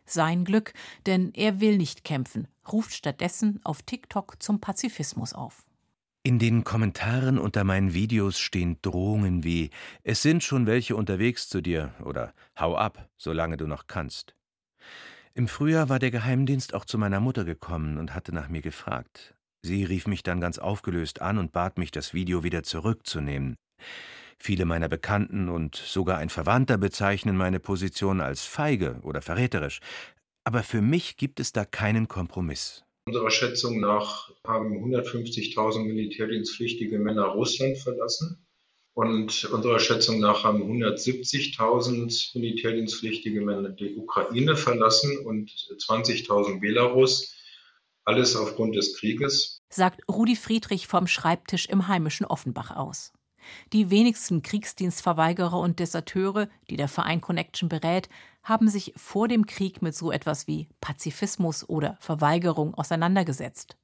Sein 0.05 0.45
Glück, 0.45 0.73
denn 1.05 1.31
er 1.35 1.59
will 1.59 1.77
nicht 1.77 2.03
kämpfen, 2.03 2.47
ruft 2.71 2.93
stattdessen 2.93 3.59
auf 3.63 3.83
TikTok 3.83 4.41
zum 4.41 4.59
Pazifismus 4.59 5.33
auf. 5.33 5.63
In 6.23 6.39
den 6.39 6.63
Kommentaren 6.63 7.37
unter 7.37 7.63
meinen 7.63 7.93
Videos 7.93 8.39
stehen 8.39 8.79
Drohungen 8.81 9.43
wie 9.43 9.69
Es 10.01 10.23
sind 10.23 10.43
schon 10.43 10.65
welche 10.65 10.95
unterwegs 10.95 11.49
zu 11.49 11.61
dir 11.61 11.93
oder 12.03 12.33
Hau 12.57 12.75
ab, 12.75 13.09
solange 13.17 13.57
du 13.57 13.67
noch 13.67 13.85
kannst. 13.85 14.33
Im 15.35 15.47
Frühjahr 15.47 15.89
war 15.89 15.97
der 15.97 16.11
Geheimdienst 16.11 16.75
auch 16.75 16.85
zu 16.85 16.99
meiner 16.99 17.19
Mutter 17.19 17.43
gekommen 17.43 17.97
und 17.97 18.13
hatte 18.13 18.35
nach 18.35 18.49
mir 18.49 18.61
gefragt. 18.61 19.33
Sie 19.63 19.83
rief 19.83 20.05
mich 20.05 20.21
dann 20.21 20.39
ganz 20.39 20.59
aufgelöst 20.59 21.21
an 21.21 21.39
und 21.39 21.51
bat 21.51 21.79
mich, 21.79 21.89
das 21.89 22.13
Video 22.13 22.43
wieder 22.43 22.61
zurückzunehmen. 22.61 23.55
Viele 24.37 24.65
meiner 24.65 24.89
Bekannten 24.89 25.49
und 25.49 25.75
sogar 25.75 26.19
ein 26.19 26.29
Verwandter 26.29 26.77
bezeichnen 26.77 27.35
meine 27.35 27.59
Position 27.59 28.21
als 28.21 28.43
feige 28.43 28.99
oder 29.01 29.23
verräterisch. 29.23 29.79
Aber 30.43 30.61
für 30.61 30.81
mich 30.81 31.17
gibt 31.17 31.39
es 31.39 31.51
da 31.51 31.65
keinen 31.65 32.07
Kompromiss. 32.07 32.83
Unserer 33.07 33.31
Schätzung 33.31 33.79
nach 33.79 34.31
haben 34.45 34.83
150.000 34.83 35.83
militärdienstpflichtige 35.83 36.99
Männer 36.99 37.25
Russland 37.25 37.77
verlassen. 37.79 38.42
Und 38.93 39.45
unserer 39.45 39.79
Schätzung 39.79 40.19
nach 40.19 40.43
haben 40.43 40.61
170.000 40.61 42.37
militärdienstpflichtige 42.37 43.41
Männer 43.41 43.69
die 43.69 43.95
Ukraine 43.95 44.55
verlassen 44.55 45.25
und 45.25 45.49
20.000 45.49 46.59
Belarus. 46.59 47.35
Alles 48.05 48.35
aufgrund 48.35 48.75
des 48.75 48.95
Krieges. 48.97 49.61
Sagt 49.69 50.01
Rudi 50.07 50.35
Friedrich 50.35 50.87
vom 50.87 51.07
Schreibtisch 51.07 51.67
im 51.67 51.87
heimischen 51.87 52.25
Offenbach 52.25 52.71
aus. 52.75 53.13
Die 53.71 53.89
wenigsten 53.89 54.41
Kriegsdienstverweigerer 54.41 55.59
und 55.59 55.79
Deserteure, 55.79 56.47
die 56.69 56.77
der 56.77 56.87
Verein 56.87 57.21
Connection 57.21 57.69
berät, 57.69 58.09
haben 58.43 58.67
sich 58.67 58.93
vor 58.95 59.27
dem 59.27 59.47
Krieg 59.47 59.81
mit 59.81 59.95
so 59.95 60.11
etwas 60.11 60.47
wie 60.47 60.67
Pazifismus 60.81 61.67
oder 61.67 61.97
Verweigerung 61.99 62.73
auseinandergesetzt. 62.73 63.77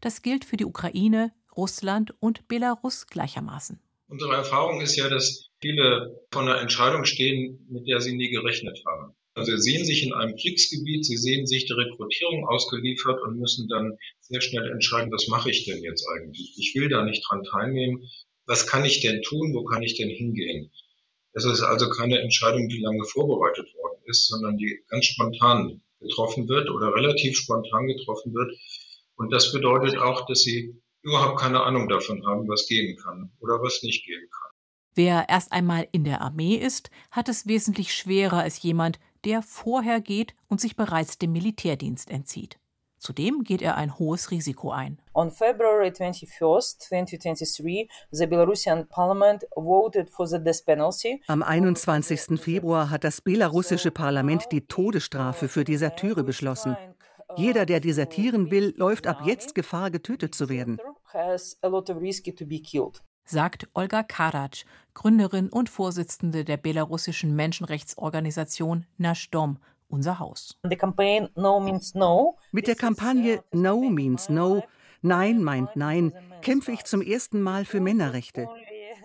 Das 0.00 0.22
gilt 0.22 0.44
für 0.44 0.56
die 0.56 0.66
Ukraine, 0.66 1.32
Russland 1.56 2.14
und 2.20 2.46
Belarus 2.48 3.06
gleichermaßen. 3.06 3.80
Unsere 4.12 4.34
Erfahrung 4.34 4.80
ist 4.80 4.96
ja, 4.96 5.08
dass 5.08 5.48
viele 5.60 6.20
vor 6.30 6.42
einer 6.42 6.60
Entscheidung 6.60 7.04
stehen, 7.04 7.66
mit 7.70 7.88
der 7.88 8.00
sie 8.00 8.14
nie 8.14 8.30
gerechnet 8.30 8.78
haben. 8.86 9.14
Also 9.34 9.56
sie 9.56 9.72
sehen 9.72 9.84
sich 9.86 10.02
in 10.04 10.12
einem 10.12 10.36
Kriegsgebiet, 10.36 11.06
sie 11.06 11.16
sehen 11.16 11.46
sich 11.46 11.66
der 11.66 11.78
Rekrutierung 11.78 12.46
ausgeliefert 12.46 13.22
und 13.22 13.38
müssen 13.38 13.66
dann 13.68 13.96
sehr 14.20 14.42
schnell 14.42 14.70
entscheiden, 14.70 15.10
was 15.10 15.28
mache 15.28 15.50
ich 15.50 15.64
denn 15.64 15.82
jetzt 15.82 16.06
eigentlich? 16.06 16.54
Ich 16.58 16.74
will 16.74 16.90
da 16.90 17.02
nicht 17.02 17.24
dran 17.28 17.42
teilnehmen 17.42 18.06
was 18.46 18.66
kann 18.66 18.84
ich 18.84 19.00
denn 19.00 19.22
tun, 19.22 19.54
wo 19.54 19.64
kann 19.64 19.82
ich 19.82 19.96
denn 19.96 20.10
hingehen? 20.10 20.70
Es 21.32 21.44
ist 21.44 21.62
also 21.62 21.88
keine 21.88 22.20
Entscheidung, 22.20 22.68
die 22.68 22.80
lange 22.80 23.04
vorbereitet 23.04 23.72
worden 23.74 24.02
ist, 24.04 24.28
sondern 24.28 24.58
die 24.58 24.80
ganz 24.88 25.06
spontan 25.06 25.82
getroffen 26.00 26.48
wird 26.48 26.68
oder 26.68 26.94
relativ 26.94 27.36
spontan 27.36 27.86
getroffen 27.86 28.34
wird. 28.34 28.52
Und 29.16 29.32
das 29.32 29.52
bedeutet 29.52 29.96
auch, 29.96 30.26
dass 30.26 30.42
sie 30.42 30.81
überhaupt 31.02 31.40
keine 31.40 31.62
Ahnung 31.62 31.88
davon 31.88 32.24
haben, 32.26 32.48
was 32.48 32.66
gehen 32.66 32.96
kann 32.96 33.30
oder 33.40 33.60
was 33.62 33.82
nicht 33.82 34.04
gehen 34.06 34.28
kann. 34.30 34.52
Wer 34.94 35.28
erst 35.28 35.52
einmal 35.52 35.88
in 35.92 36.04
der 36.04 36.20
Armee 36.20 36.56
ist, 36.56 36.90
hat 37.10 37.28
es 37.28 37.46
wesentlich 37.46 37.94
schwerer 37.94 38.38
als 38.38 38.62
jemand, 38.62 38.98
der 39.24 39.42
vorher 39.42 40.00
geht 40.00 40.34
und 40.48 40.60
sich 40.60 40.76
bereits 40.76 41.18
dem 41.18 41.32
Militärdienst 41.32 42.10
entzieht. 42.10 42.58
Zudem 42.98 43.42
geht 43.42 43.62
er 43.62 43.76
ein 43.76 43.98
hohes 43.98 44.30
Risiko 44.30 44.70
ein. 44.70 45.00
On 45.12 45.32
February 45.32 45.88
21, 45.88 46.78
2023, 46.78 47.88
the 48.12 48.26
Belarusian 48.26 48.86
parliament 48.88 49.44
voted 49.56 50.08
for 50.08 50.28
the 50.28 50.38
death 50.38 50.64
penalty. 50.64 51.20
Am 51.26 51.42
21. 51.42 52.40
Februar 52.40 52.90
hat 52.90 53.02
das 53.02 53.20
belarussische 53.20 53.90
Parlament 53.90 54.44
die 54.52 54.68
Todesstrafe 54.68 55.48
für 55.48 55.64
Deserteure 55.64 56.22
beschlossen. 56.22 56.76
Jeder, 57.36 57.66
der 57.66 57.80
desertieren 57.80 58.50
will, 58.50 58.74
läuft 58.76 59.06
ab 59.06 59.22
jetzt 59.24 59.54
Gefahr, 59.54 59.90
getötet 59.90 60.34
zu 60.34 60.48
werden. 60.48 60.78
Sagt 63.24 63.68
Olga 63.74 64.02
Karac, 64.02 64.64
Gründerin 64.94 65.48
und 65.48 65.68
Vorsitzende 65.68 66.44
der 66.44 66.56
belarussischen 66.56 67.34
Menschenrechtsorganisation 67.36 68.86
Nashdom 68.98 69.58
unser 69.88 70.18
Haus. 70.18 70.58
Mit 72.52 72.66
der 72.66 72.74
Kampagne 72.74 73.44
No 73.52 73.80
means 73.90 74.28
No, 74.28 74.64
Nein 75.02 75.42
meint 75.42 75.76
Nein, 75.76 76.12
kämpfe 76.40 76.72
ich 76.72 76.84
zum 76.84 77.02
ersten 77.02 77.42
Mal 77.42 77.64
für 77.64 77.80
Männerrechte. 77.80 78.48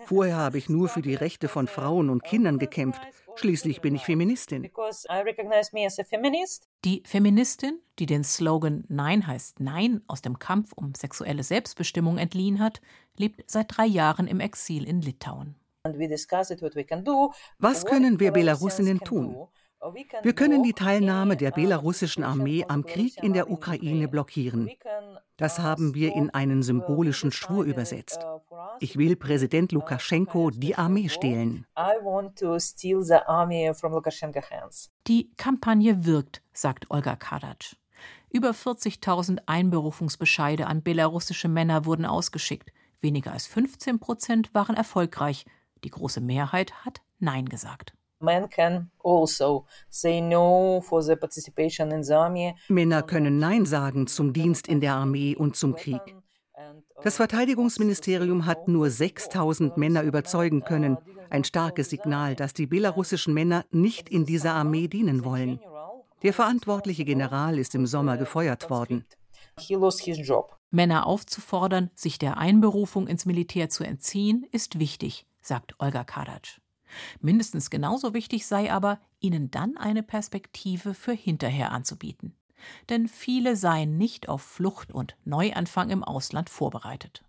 Vorher 0.04 0.36
habe 0.36 0.58
ich 0.58 0.68
nur 0.68 0.88
für 0.88 1.02
die 1.02 1.14
Rechte 1.14 1.48
von 1.48 1.66
Frauen 1.66 2.08
und 2.08 2.24
Kindern 2.24 2.58
gekämpft. 2.58 3.02
Schließlich 3.38 3.80
bin 3.80 3.94
ich 3.94 4.04
Feministin. 4.04 4.68
Die 6.84 7.02
Feministin, 7.06 7.80
die 7.98 8.06
den 8.06 8.24
Slogan 8.24 8.84
Nein 8.88 9.26
heißt 9.26 9.60
Nein 9.60 10.02
aus 10.06 10.22
dem 10.22 10.38
Kampf 10.38 10.72
um 10.72 10.94
sexuelle 10.94 11.42
Selbstbestimmung 11.42 12.18
entliehen 12.18 12.58
hat, 12.58 12.80
lebt 13.16 13.48
seit 13.48 13.76
drei 13.76 13.86
Jahren 13.86 14.26
im 14.26 14.40
Exil 14.40 14.84
in 14.84 15.00
Litauen. 15.00 15.54
Was 17.58 17.86
können 17.86 18.20
wir 18.20 18.32
Belarusinnen 18.32 19.00
tun? 19.00 19.48
Wir 20.22 20.34
können 20.34 20.64
die 20.64 20.72
Teilnahme 20.72 21.36
der 21.36 21.52
belarussischen 21.52 22.24
Armee 22.24 22.64
am 22.66 22.84
Krieg 22.84 23.22
in 23.22 23.32
der 23.32 23.48
Ukraine 23.50 24.08
blockieren. 24.08 24.70
Das 25.36 25.60
haben 25.60 25.94
wir 25.94 26.14
in 26.14 26.30
einen 26.30 26.64
symbolischen 26.64 27.30
Schwur 27.30 27.64
übersetzt. 27.64 28.18
Ich 28.80 28.96
will 28.96 29.16
Präsident 29.16 29.72
Lukaschenko 29.72 30.50
die 30.50 30.76
Armee 30.76 31.08
stehlen. 31.08 31.66
Die 35.06 35.30
Kampagne 35.36 36.04
wirkt, 36.04 36.42
sagt 36.52 36.90
Olga 36.90 37.16
Kadac. 37.16 37.76
Über 38.30 38.50
40.000 38.50 39.38
Einberufungsbescheide 39.46 40.66
an 40.66 40.82
belarussische 40.82 41.48
Männer 41.48 41.86
wurden 41.86 42.04
ausgeschickt. 42.04 42.70
Weniger 43.00 43.32
als 43.32 43.46
15 43.46 43.98
Prozent 44.00 44.54
waren 44.54 44.76
erfolgreich. 44.76 45.46
Die 45.84 45.90
große 45.90 46.20
Mehrheit 46.20 46.72
hat 46.84 47.00
Nein 47.18 47.46
gesagt. 47.46 47.94
Also 48.20 49.66
Männer 52.68 53.02
können 53.02 53.38
Nein 53.38 53.64
sagen 53.64 54.06
zum 54.08 54.32
Dienst 54.32 54.66
in 54.68 54.80
der 54.80 54.94
Armee 54.94 55.36
und 55.36 55.56
zum 55.56 55.76
Krieg. 55.76 56.00
Das 57.02 57.16
Verteidigungsministerium 57.16 58.46
hat 58.46 58.66
nur 58.66 58.90
6000 58.90 59.76
Männer 59.76 60.02
überzeugen 60.02 60.64
können. 60.64 60.98
Ein 61.30 61.44
starkes 61.44 61.90
Signal, 61.90 62.34
dass 62.34 62.54
die 62.54 62.66
belarussischen 62.66 63.32
Männer 63.34 63.64
nicht 63.70 64.08
in 64.08 64.24
dieser 64.24 64.54
Armee 64.54 64.88
dienen 64.88 65.24
wollen. 65.24 65.60
Der 66.22 66.32
verantwortliche 66.32 67.04
General 67.04 67.58
ist 67.58 67.74
im 67.76 67.86
Sommer 67.86 68.16
gefeuert 68.16 68.70
worden. 68.70 69.04
Männer 70.70 71.06
aufzufordern, 71.06 71.90
sich 71.94 72.18
der 72.18 72.36
Einberufung 72.38 73.06
ins 73.06 73.26
Militär 73.26 73.68
zu 73.68 73.84
entziehen, 73.84 74.46
ist 74.50 74.78
wichtig, 74.78 75.26
sagt 75.40 75.74
Olga 75.78 76.04
Kadac. 76.04 76.60
Mindestens 77.20 77.70
genauso 77.70 78.14
wichtig 78.14 78.46
sei 78.46 78.72
aber, 78.72 79.00
ihnen 79.20 79.50
dann 79.50 79.76
eine 79.76 80.02
Perspektive 80.02 80.94
für 80.94 81.12
hinterher 81.12 81.72
anzubieten. 81.72 82.34
Denn 82.88 83.08
viele 83.08 83.56
seien 83.56 83.96
nicht 83.96 84.28
auf 84.28 84.42
Flucht 84.42 84.92
und 84.92 85.16
Neuanfang 85.24 85.90
im 85.90 86.04
Ausland 86.04 86.50
vorbereitet. 86.50 87.22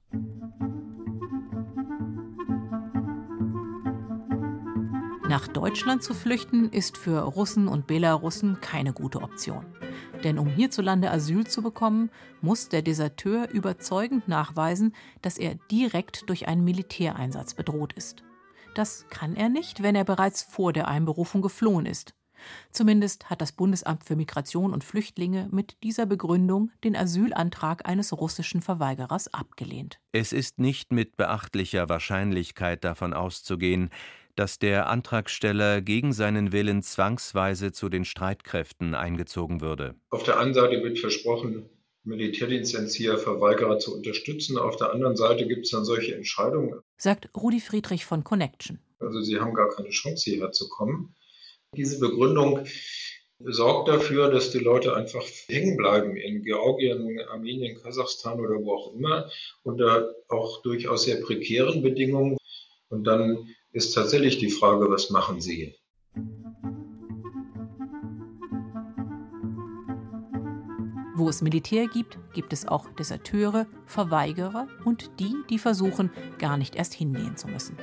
Nach 5.30 5.48
Deutschland 5.48 6.02
zu 6.02 6.16
flüchten 6.16 6.70
ist 6.72 6.98
für 6.98 7.20
Russen 7.20 7.68
und 7.68 7.86
Belarussen 7.86 8.62
keine 8.62 8.94
gute 8.94 9.22
Option. 9.22 9.64
Denn 10.24 10.40
um 10.40 10.48
hierzulande 10.48 11.12
Asyl 11.12 11.46
zu 11.46 11.62
bekommen, 11.62 12.10
muss 12.42 12.68
der 12.68 12.82
Deserteur 12.82 13.48
überzeugend 13.52 14.28
nachweisen, 14.28 14.96
dass 15.22 15.38
er 15.38 15.54
direkt 15.70 16.30
durch 16.30 16.48
einen 16.48 16.64
Militäreinsatz 16.64 17.54
bedroht 17.54 17.94
ist. 17.94 18.24
Das 18.74 19.06
kann 19.10 19.36
er 19.36 19.50
nicht, 19.50 19.84
wenn 19.84 19.96
er 19.96 20.04
bereits 20.04 20.42
vor 20.42 20.74
der 20.74 20.88
Einberufung 20.88 21.44
geflohen 21.44 21.86
ist. 21.86 22.16
Zumindest 22.72 23.30
hat 23.30 23.42
das 23.42 23.52
Bundesamt 23.52 24.04
für 24.04 24.16
Migration 24.16 24.74
und 24.74 24.84
Flüchtlinge 24.84 25.48
mit 25.52 25.78
dieser 25.84 26.06
Begründung 26.06 26.72
den 26.84 26.96
Asylantrag 26.96 27.88
eines 27.88 28.14
russischen 28.14 28.62
Verweigerers 28.62 29.34
abgelehnt. 29.34 30.00
Es 30.12 30.34
ist 30.34 30.60
nicht 30.60 30.92
mit 30.92 31.18
beachtlicher 31.18 31.90
Wahrscheinlichkeit 31.90 32.84
davon 32.84 33.14
auszugehen, 33.14 33.90
dass 34.36 34.58
der 34.58 34.90
Antragsteller 34.90 35.82
gegen 35.82 36.14
seinen 36.14 36.54
Willen 36.54 36.82
zwangsweise 36.82 37.72
zu 37.72 37.90
den 37.90 38.06
Streitkräften 38.06 38.96
eingezogen 38.96 39.60
würde. 39.60 39.96
Auf 40.10 40.24
der 40.24 40.40
einen 40.40 40.54
Seite 40.54 40.82
wird 40.82 40.98
versprochen, 40.98 41.70
Militärdienstentzieher, 42.04 43.18
Verweigerer 43.18 43.80
zu 43.80 43.96
unterstützen. 43.96 44.58
Auf 44.58 44.78
der 44.78 44.92
anderen 44.92 45.16
Seite 45.16 45.48
gibt 45.48 45.66
es 45.66 45.72
dann 45.72 45.84
solche 45.84 46.16
Entscheidungen. 46.16 46.80
Sagt 46.98 47.30
Rudi 47.36 47.60
Friedrich 47.60 48.06
von 48.06 48.24
Connection. 48.24 48.80
Also 49.00 49.22
sie 49.22 49.40
haben 49.40 49.54
gar 49.54 49.70
keine 49.70 49.90
Chance, 49.90 50.30
hierher 50.30 50.52
zu 50.52 50.70
kommen. 50.70 51.16
Diese 51.76 52.00
Begründung 52.00 52.66
sorgt 53.40 53.90
dafür, 53.90 54.32
dass 54.32 54.52
die 54.52 54.60
Leute 54.60 54.96
einfach 54.96 55.24
hängen 55.48 55.78
bleiben 55.78 56.18
in 56.18 56.44
Georgien, 56.44 57.20
Armenien, 57.30 57.80
Kasachstan 57.82 58.40
oder 58.40 58.56
wo 58.56 58.74
auch 58.74 58.96
immer 58.96 59.30
unter 59.64 60.16
auch 60.30 60.62
durchaus 60.64 61.04
sehr 61.04 61.22
prekären 61.22 61.82
Bedingungen. 61.84 62.38
Und 62.90 63.04
dann 63.04 63.48
ist 63.72 63.94
tatsächlich 63.94 64.40
die 64.40 64.50
Frage, 64.50 64.90
was 64.90 65.12
machen 65.12 65.42
Sie? 65.42 65.76
Wo 71.16 71.30
es 71.30 71.42
Militär 71.42 71.88
gibt, 71.88 72.18
gibt 72.34 72.52
es 72.52 72.68
auch 72.68 72.90
Deserteure, 72.96 73.68
Verweigerer 73.86 74.68
und 74.86 75.12
die, 75.20 75.36
die 75.50 75.60
versuchen, 75.60 76.10
gar 76.40 76.58
nicht 76.58 76.76
erst 76.76 76.94
hingehen 76.94 77.38
zu 77.38 77.48
müssen. 77.48 77.78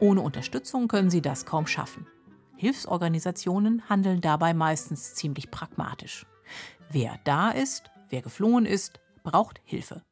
Ohne 0.00 0.22
Unterstützung 0.22 0.88
können 0.88 1.10
sie 1.10 1.22
das 1.22 1.46
kaum 1.46 1.66
schaffen. 1.66 2.06
Hilfsorganisationen 2.64 3.90
handeln 3.90 4.22
dabei 4.22 4.54
meistens 4.54 5.14
ziemlich 5.14 5.50
pragmatisch. 5.50 6.24
Wer 6.88 7.20
da 7.24 7.50
ist, 7.50 7.90
wer 8.08 8.22
geflohen 8.22 8.64
ist, 8.64 9.00
braucht 9.22 9.60
Hilfe. 9.64 10.02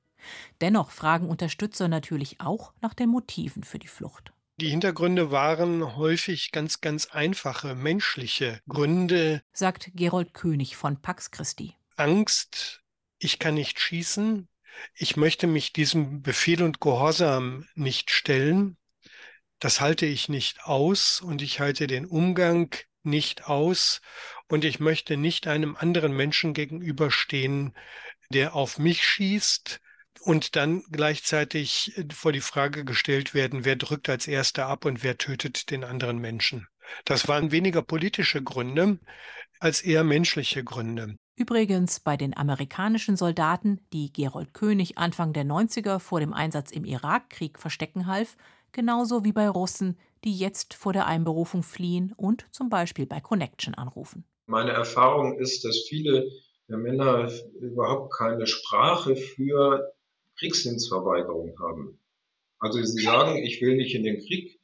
Dennoch 0.60 0.90
fragen 0.90 1.30
Unterstützer 1.30 1.88
natürlich 1.88 2.42
auch 2.42 2.74
nach 2.82 2.92
den 2.92 3.08
Motiven 3.08 3.64
für 3.64 3.78
die 3.78 3.88
Flucht. 3.88 4.34
Die 4.60 4.68
Hintergründe 4.68 5.30
waren 5.30 5.96
häufig 5.96 6.52
ganz, 6.52 6.82
ganz 6.82 7.06
einfache 7.06 7.74
menschliche 7.74 8.60
Gründe, 8.68 9.40
sagt 9.54 9.90
Gerold 9.94 10.34
König 10.34 10.76
von 10.76 11.00
Pax 11.00 11.30
Christi. 11.30 11.74
Angst, 11.96 12.82
ich 13.18 13.38
kann 13.38 13.54
nicht 13.54 13.80
schießen, 13.80 14.46
ich 14.94 15.16
möchte 15.16 15.46
mich 15.46 15.72
diesem 15.72 16.20
Befehl 16.20 16.62
und 16.62 16.82
Gehorsam 16.82 17.66
nicht 17.74 18.10
stellen, 18.10 18.76
das 19.62 19.80
halte 19.80 20.06
ich 20.06 20.28
nicht 20.28 20.64
aus 20.64 21.20
und 21.20 21.40
ich 21.40 21.60
halte 21.60 21.86
den 21.86 22.04
Umgang 22.04 22.74
nicht 23.04 23.46
aus 23.46 24.00
und 24.48 24.64
ich 24.64 24.80
möchte 24.80 25.16
nicht 25.16 25.46
einem 25.46 25.76
anderen 25.76 26.16
Menschen 26.16 26.52
gegenüberstehen, 26.52 27.72
der 28.30 28.56
auf 28.56 28.80
mich 28.80 29.04
schießt 29.06 29.80
und 30.22 30.56
dann 30.56 30.82
gleichzeitig 30.90 31.92
vor 32.12 32.32
die 32.32 32.40
Frage 32.40 32.84
gestellt 32.84 33.34
werden, 33.34 33.64
wer 33.64 33.76
drückt 33.76 34.08
als 34.08 34.26
erster 34.26 34.66
ab 34.66 34.84
und 34.84 35.04
wer 35.04 35.16
tötet 35.16 35.70
den 35.70 35.84
anderen 35.84 36.18
Menschen. 36.18 36.66
Das 37.04 37.28
waren 37.28 37.52
weniger 37.52 37.82
politische 37.82 38.42
Gründe 38.42 38.98
als 39.60 39.80
eher 39.80 40.02
menschliche 40.02 40.64
Gründe. 40.64 41.14
Übrigens 41.36 42.00
bei 42.00 42.16
den 42.16 42.36
amerikanischen 42.36 43.16
Soldaten, 43.16 43.80
die 43.92 44.12
Gerold 44.12 44.54
König 44.54 44.98
Anfang 44.98 45.32
der 45.32 45.44
90er 45.44 46.00
vor 46.00 46.18
dem 46.18 46.32
Einsatz 46.32 46.72
im 46.72 46.84
Irakkrieg 46.84 47.60
verstecken 47.60 48.06
half, 48.06 48.36
genauso 48.72 49.24
wie 49.24 49.32
bei 49.32 49.48
Russen, 49.48 49.98
die 50.24 50.36
jetzt 50.36 50.74
vor 50.74 50.92
der 50.92 51.06
Einberufung 51.06 51.62
fliehen 51.62 52.12
und 52.16 52.46
zum 52.50 52.68
Beispiel 52.68 53.06
bei 53.06 53.20
Connection 53.20 53.74
anrufen. 53.74 54.24
Meine 54.46 54.70
Erfahrung 54.70 55.38
ist, 55.38 55.64
dass 55.64 55.84
viele 55.88 56.30
der 56.68 56.78
Männer 56.78 57.30
überhaupt 57.60 58.12
keine 58.14 58.46
Sprache 58.46 59.16
für 59.16 59.92
Kriegsdienstverweigerung 60.38 61.58
haben. 61.58 61.98
Also 62.58 62.82
sie 62.82 63.02
sagen, 63.02 63.36
ich 63.36 63.60
will 63.60 63.76
nicht 63.76 63.94
in 63.94 64.04
den 64.04 64.18
Krieg. 64.18 64.60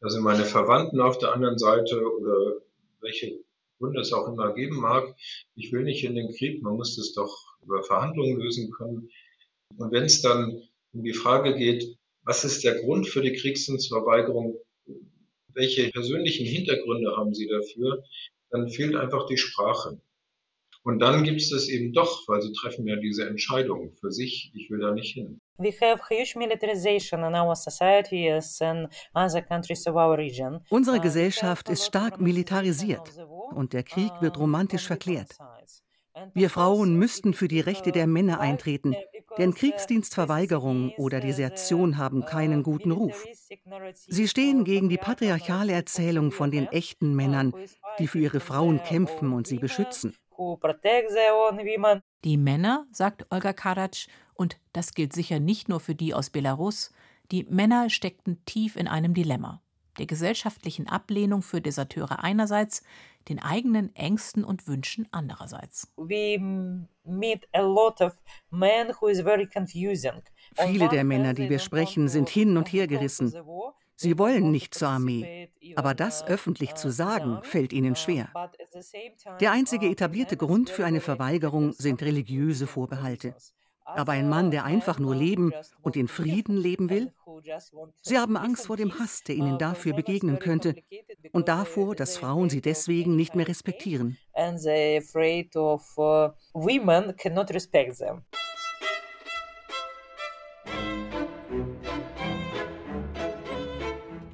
Also 0.00 0.20
meine 0.20 0.44
Verwandten 0.44 1.00
auf 1.00 1.18
der 1.18 1.32
anderen 1.32 1.58
Seite 1.58 2.00
oder 2.00 2.62
welche 3.00 3.40
Gründe 3.78 4.00
es 4.00 4.12
auch 4.12 4.28
immer 4.28 4.54
geben 4.54 4.76
mag, 4.76 5.14
ich 5.54 5.72
will 5.72 5.82
nicht 5.82 6.04
in 6.04 6.14
den 6.14 6.32
Krieg. 6.32 6.62
Man 6.62 6.76
muss 6.76 6.96
das 6.96 7.12
doch 7.12 7.56
über 7.62 7.82
Verhandlungen 7.82 8.38
lösen 8.38 8.70
können. 8.70 9.08
Und 9.76 9.92
wenn 9.92 10.04
es 10.04 10.22
dann 10.22 10.62
um 10.92 11.02
die 11.02 11.14
Frage 11.14 11.56
geht, 11.56 11.98
was 12.24 12.44
ist 12.44 12.64
der 12.64 12.80
Grund 12.80 13.08
für 13.08 13.22
die 13.22 13.32
Kriegsdienstverweigerung? 13.32 14.56
Welche 15.54 15.90
persönlichen 15.90 16.46
Hintergründe 16.46 17.16
haben 17.16 17.34
Sie 17.34 17.46
dafür? 17.46 18.02
Dann 18.50 18.68
fehlt 18.68 18.96
einfach 18.96 19.26
die 19.26 19.38
Sprache. 19.38 20.00
Und 20.84 20.98
dann 20.98 21.22
gibt 21.22 21.40
es 21.40 21.50
das 21.50 21.68
eben 21.68 21.92
doch, 21.92 22.26
weil 22.26 22.42
sie 22.42 22.52
treffen 22.52 22.86
ja 22.88 22.96
diese 22.96 23.26
Entscheidung 23.26 23.94
für 24.00 24.10
sich, 24.10 24.50
ich 24.54 24.68
will 24.68 24.80
da 24.80 24.92
nicht 24.92 25.14
hin. 25.14 25.40
Unsere 30.70 31.00
Gesellschaft 31.00 31.68
ist 31.68 31.86
stark 31.86 32.20
militarisiert 32.20 33.12
und 33.54 33.72
der 33.72 33.84
Krieg 33.84 34.10
wird 34.20 34.38
romantisch 34.38 34.86
verklärt. 34.86 35.38
Wir 36.34 36.50
Frauen 36.50 36.96
müssten 36.96 37.32
für 37.32 37.48
die 37.48 37.60
Rechte 37.60 37.92
der 37.92 38.06
Männer 38.06 38.40
eintreten, 38.40 38.94
denn 39.38 39.54
Kriegsdienstverweigerung 39.54 40.92
oder 40.96 41.20
Desertion 41.20 41.98
haben 41.98 42.24
keinen 42.24 42.62
guten 42.62 42.90
Ruf. 42.90 43.24
Sie 43.94 44.28
stehen 44.28 44.64
gegen 44.64 44.88
die 44.88 44.98
patriarchale 44.98 45.72
Erzählung 45.72 46.32
von 46.32 46.50
den 46.50 46.66
echten 46.66 47.14
Männern, 47.14 47.52
die 47.98 48.06
für 48.06 48.18
ihre 48.18 48.40
Frauen 48.40 48.82
kämpfen 48.82 49.32
und 49.32 49.46
sie 49.46 49.58
beschützen. 49.58 50.14
Die 52.24 52.36
Männer, 52.36 52.86
sagt 52.90 53.26
Olga 53.30 53.52
Karac, 53.52 54.06
und 54.34 54.58
das 54.72 54.94
gilt 54.94 55.12
sicher 55.12 55.40
nicht 55.40 55.68
nur 55.68 55.80
für 55.80 55.94
die 55.94 56.14
aus 56.14 56.30
Belarus, 56.30 56.90
die 57.30 57.44
Männer 57.44 57.90
steckten 57.90 58.44
tief 58.44 58.76
in 58.76 58.88
einem 58.88 59.14
Dilemma 59.14 59.62
der 59.98 60.06
gesellschaftlichen 60.06 60.88
Ablehnung 60.88 61.42
für 61.42 61.60
Deserteure 61.60 62.22
einerseits, 62.22 62.82
den 63.28 63.38
eigenen 63.38 63.94
Ängsten 63.94 64.44
und 64.44 64.66
Wünschen 64.66 65.08
andererseits. 65.10 65.92
Viele 70.54 70.88
der 70.88 71.04
Männer, 71.04 71.34
die 71.34 71.50
wir 71.50 71.58
sprechen, 71.58 72.08
sind 72.08 72.28
hin 72.28 72.56
und 72.56 72.72
her 72.72 72.86
gerissen. 72.86 73.34
Sie 73.94 74.18
wollen 74.18 74.50
nicht 74.50 74.74
zur 74.74 74.88
Armee, 74.88 75.50
aber 75.76 75.94
das 75.94 76.26
öffentlich 76.26 76.74
zu 76.74 76.90
sagen, 76.90 77.38
fällt 77.42 77.72
ihnen 77.72 77.94
schwer. 77.94 78.32
Der 79.40 79.52
einzige 79.52 79.88
etablierte 79.88 80.36
Grund 80.36 80.70
für 80.70 80.84
eine 80.84 81.00
Verweigerung 81.00 81.72
sind 81.72 82.02
religiöse 82.02 82.66
Vorbehalte. 82.66 83.36
Aber 83.84 84.12
ein 84.12 84.28
Mann, 84.28 84.50
der 84.50 84.64
einfach 84.64 84.98
nur 84.98 85.14
leben 85.14 85.52
und 85.82 85.96
in 85.96 86.08
Frieden 86.08 86.56
leben 86.56 86.88
will? 86.90 87.12
Sie 88.02 88.18
haben 88.18 88.36
Angst 88.36 88.66
vor 88.66 88.76
dem 88.76 88.98
Hass, 88.98 89.22
der 89.22 89.34
ihnen 89.34 89.58
dafür 89.58 89.94
begegnen 89.94 90.38
könnte 90.38 90.76
und 91.32 91.48
davor, 91.48 91.94
dass 91.94 92.16
Frauen 92.16 92.50
sie 92.50 92.60
deswegen 92.60 93.16
nicht 93.16 93.34
mehr 93.34 93.48
respektieren. 93.48 94.16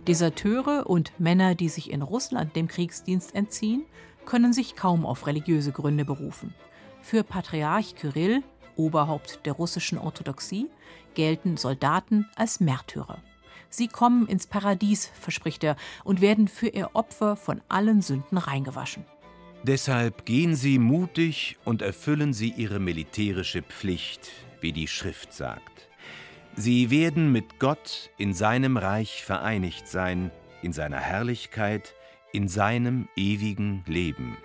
Deserteure 0.08 0.86
und 0.86 1.12
Männer, 1.20 1.54
die 1.54 1.68
sich 1.68 1.90
in 1.90 2.00
Russland 2.00 2.56
dem 2.56 2.66
Kriegsdienst 2.66 3.34
entziehen, 3.34 3.84
können 4.24 4.54
sich 4.54 4.74
kaum 4.74 5.04
auf 5.04 5.26
religiöse 5.26 5.70
Gründe 5.70 6.06
berufen. 6.06 6.54
Für 7.02 7.22
Patriarch 7.22 7.94
Kyrill, 7.94 8.42
Oberhaupt 8.78 9.44
der 9.44 9.52
russischen 9.52 9.98
Orthodoxie, 9.98 10.70
gelten 11.14 11.58
Soldaten 11.58 12.26
als 12.36 12.60
Märtyrer. 12.60 13.18
Sie 13.68 13.88
kommen 13.88 14.26
ins 14.26 14.46
Paradies, 14.46 15.10
verspricht 15.20 15.62
er, 15.62 15.76
und 16.04 16.22
werden 16.22 16.48
für 16.48 16.68
ihr 16.68 16.90
Opfer 16.94 17.36
von 17.36 17.60
allen 17.68 18.00
Sünden 18.00 18.38
reingewaschen. 18.38 19.04
Deshalb 19.64 20.24
gehen 20.24 20.54
Sie 20.54 20.78
mutig 20.78 21.58
und 21.64 21.82
erfüllen 21.82 22.32
Sie 22.32 22.50
Ihre 22.56 22.78
militärische 22.78 23.62
Pflicht, 23.62 24.30
wie 24.60 24.72
die 24.72 24.88
Schrift 24.88 25.34
sagt. 25.34 25.88
Sie 26.56 26.90
werden 26.90 27.30
mit 27.32 27.58
Gott 27.58 28.10
in 28.16 28.32
seinem 28.32 28.76
Reich 28.76 29.22
vereinigt 29.24 29.86
sein, 29.88 30.30
in 30.62 30.72
seiner 30.72 30.98
Herrlichkeit, 30.98 31.94
in 32.32 32.48
seinem 32.48 33.08
ewigen 33.16 33.84
Leben. 33.86 34.36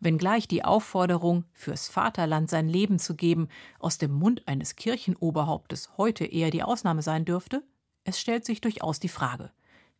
Wenngleich 0.00 0.46
die 0.46 0.64
Aufforderung, 0.64 1.44
fürs 1.52 1.88
Vaterland 1.88 2.50
sein 2.50 2.68
Leben 2.68 2.98
zu 2.98 3.16
geben, 3.16 3.48
aus 3.78 3.98
dem 3.98 4.12
Mund 4.12 4.46
eines 4.46 4.76
Kirchenoberhauptes 4.76 5.96
heute 5.96 6.24
eher 6.26 6.50
die 6.50 6.62
Ausnahme 6.62 7.02
sein 7.02 7.24
dürfte, 7.24 7.62
es 8.04 8.20
stellt 8.20 8.44
sich 8.44 8.60
durchaus 8.60 9.00
die 9.00 9.08
Frage, 9.08 9.50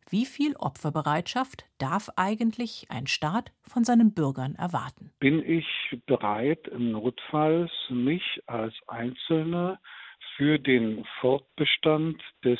wie 0.09 0.25
viel 0.25 0.55
Opferbereitschaft 0.55 1.65
darf 1.79 2.09
eigentlich 2.15 2.87
ein 2.89 3.07
Staat 3.07 3.51
von 3.63 3.83
seinen 3.83 4.13
Bürgern 4.13 4.55
erwarten? 4.55 5.11
Bin 5.19 5.43
ich 5.43 5.67
bereit, 6.05 6.69
notfalls 6.77 7.71
mich 7.89 8.41
als 8.45 8.73
Einzelner 8.87 9.79
für 10.37 10.59
den 10.59 11.03
Fortbestand 11.19 12.21
des 12.45 12.59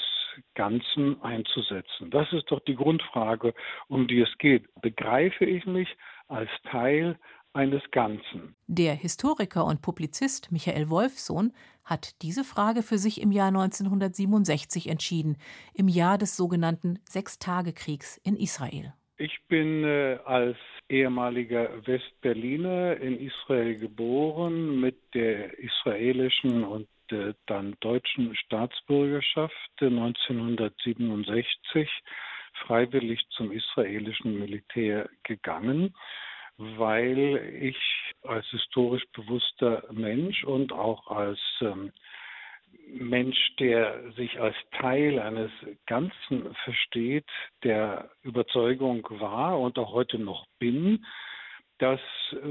Ganzen 0.56 1.22
einzusetzen? 1.22 2.10
Das 2.12 2.34
ist 2.34 2.52
doch 2.52 2.60
die 2.66 2.76
Grundfrage, 2.76 3.54
um 3.88 4.08
die 4.08 4.20
es 4.20 4.38
geht. 4.40 4.66
Begreife 4.82 5.46
ich 5.46 5.66
mich 5.66 5.88
als 6.28 6.50
Teil 6.70 7.18
eines 7.54 7.82
Ganzen. 7.92 8.56
Der 8.68 8.94
Historiker 8.94 9.66
und 9.66 9.82
Publizist 9.82 10.52
Michael 10.52 10.90
Wolfsohn 10.90 11.54
hat 11.84 12.22
diese 12.22 12.44
Frage 12.44 12.84
für 12.84 12.98
sich 12.98 13.22
im 13.22 13.32
Jahr 13.32 13.48
1967 13.48 14.90
entschieden, 14.90 15.38
im 15.74 15.88
Jahr 15.88 16.18
des 16.18 16.38
sogenannten 16.38 17.00
Sechstagekriegs 17.10 18.18
in 18.18 18.36
Israel. 18.36 18.94
Ich 19.18 19.40
bin 19.48 19.84
äh, 19.84 20.20
als 20.26 20.58
ehemaliger 20.90 21.88
Westberliner 21.88 22.98
in 22.98 23.20
Israel 23.20 23.80
geboren 23.80 24.80
mit 24.80 24.98
der 25.16 25.58
israelischen 25.58 26.64
und 26.64 26.88
äh, 27.12 27.34
dann 27.48 27.76
deutschen 27.80 28.36
Staatsbürgerschaft 28.36 29.72
1967 29.80 31.90
freiwillig 32.66 33.26
zum 33.30 33.52
israelischen 33.52 34.40
Militär 34.40 35.10
gegangen, 35.24 35.94
weil 36.58 37.38
ich 37.62 37.78
als 38.24 38.46
historisch 38.48 39.06
bewusster 39.14 39.84
Mensch 39.92 40.44
und 40.44 40.72
auch 40.72 41.08
als 41.08 41.40
ähm, 41.62 41.92
Mensch, 42.88 43.56
der 43.60 44.12
sich 44.14 44.40
als 44.40 44.56
Teil 44.72 45.20
eines 45.20 45.52
Ganzen 45.86 46.54
versteht, 46.64 47.30
der 47.64 48.10
Überzeugung 48.24 49.06
war 49.10 49.60
und 49.60 49.78
auch 49.78 49.94
heute 49.94 50.20
noch 50.20 50.46
bin, 50.60 51.06
dass 51.80 52.00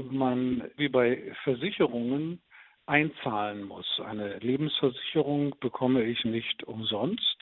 man 0.09 0.69
wie 0.77 0.89
bei 0.89 1.33
Versicherungen 1.43 2.41
einzahlen 2.85 3.63
muss. 3.63 3.99
Eine 3.99 4.37
Lebensversicherung 4.39 5.55
bekomme 5.59 6.03
ich 6.03 6.23
nicht 6.23 6.63
umsonst. 6.63 7.36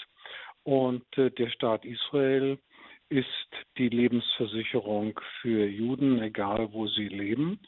Und 0.66 1.06
äh, 1.16 1.30
der 1.30 1.50
Staat 1.50 1.86
Israel 1.86 2.58
ist 3.10 3.28
die 3.78 3.90
Lebensversicherung 3.90 5.18
für 5.42 5.66
Juden, 5.66 6.22
egal 6.22 6.74
wo 6.74 6.88
sie 6.88 7.08
leben. 7.08 7.60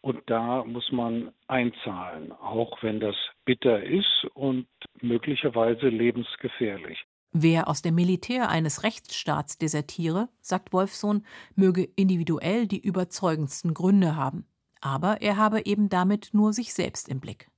Und 0.00 0.22
da 0.26 0.64
muss 0.64 0.90
man 0.90 1.32
einzahlen, 1.46 2.32
auch 2.32 2.82
wenn 2.82 2.98
das 2.98 3.14
bitter 3.44 3.82
ist 3.82 4.26
und 4.32 4.66
möglicherweise 5.02 5.88
lebensgefährlich. 5.88 7.04
Wer 7.32 7.68
aus 7.68 7.82
dem 7.82 7.94
Militär 7.94 8.48
eines 8.48 8.82
Rechtsstaats 8.82 9.58
desertiere, 9.58 10.30
sagt 10.40 10.72
Wolfsohn, 10.72 11.26
möge 11.54 11.84
individuell 11.94 12.66
die 12.66 12.80
überzeugendsten 12.80 13.74
Gründe 13.74 14.16
haben. 14.16 14.46
Aber 14.80 15.20
er 15.20 15.36
habe 15.36 15.66
eben 15.66 15.90
damit 15.90 16.30
nur 16.32 16.54
sich 16.54 16.72
selbst 16.72 17.08
im 17.10 17.20
Blick. 17.20 17.50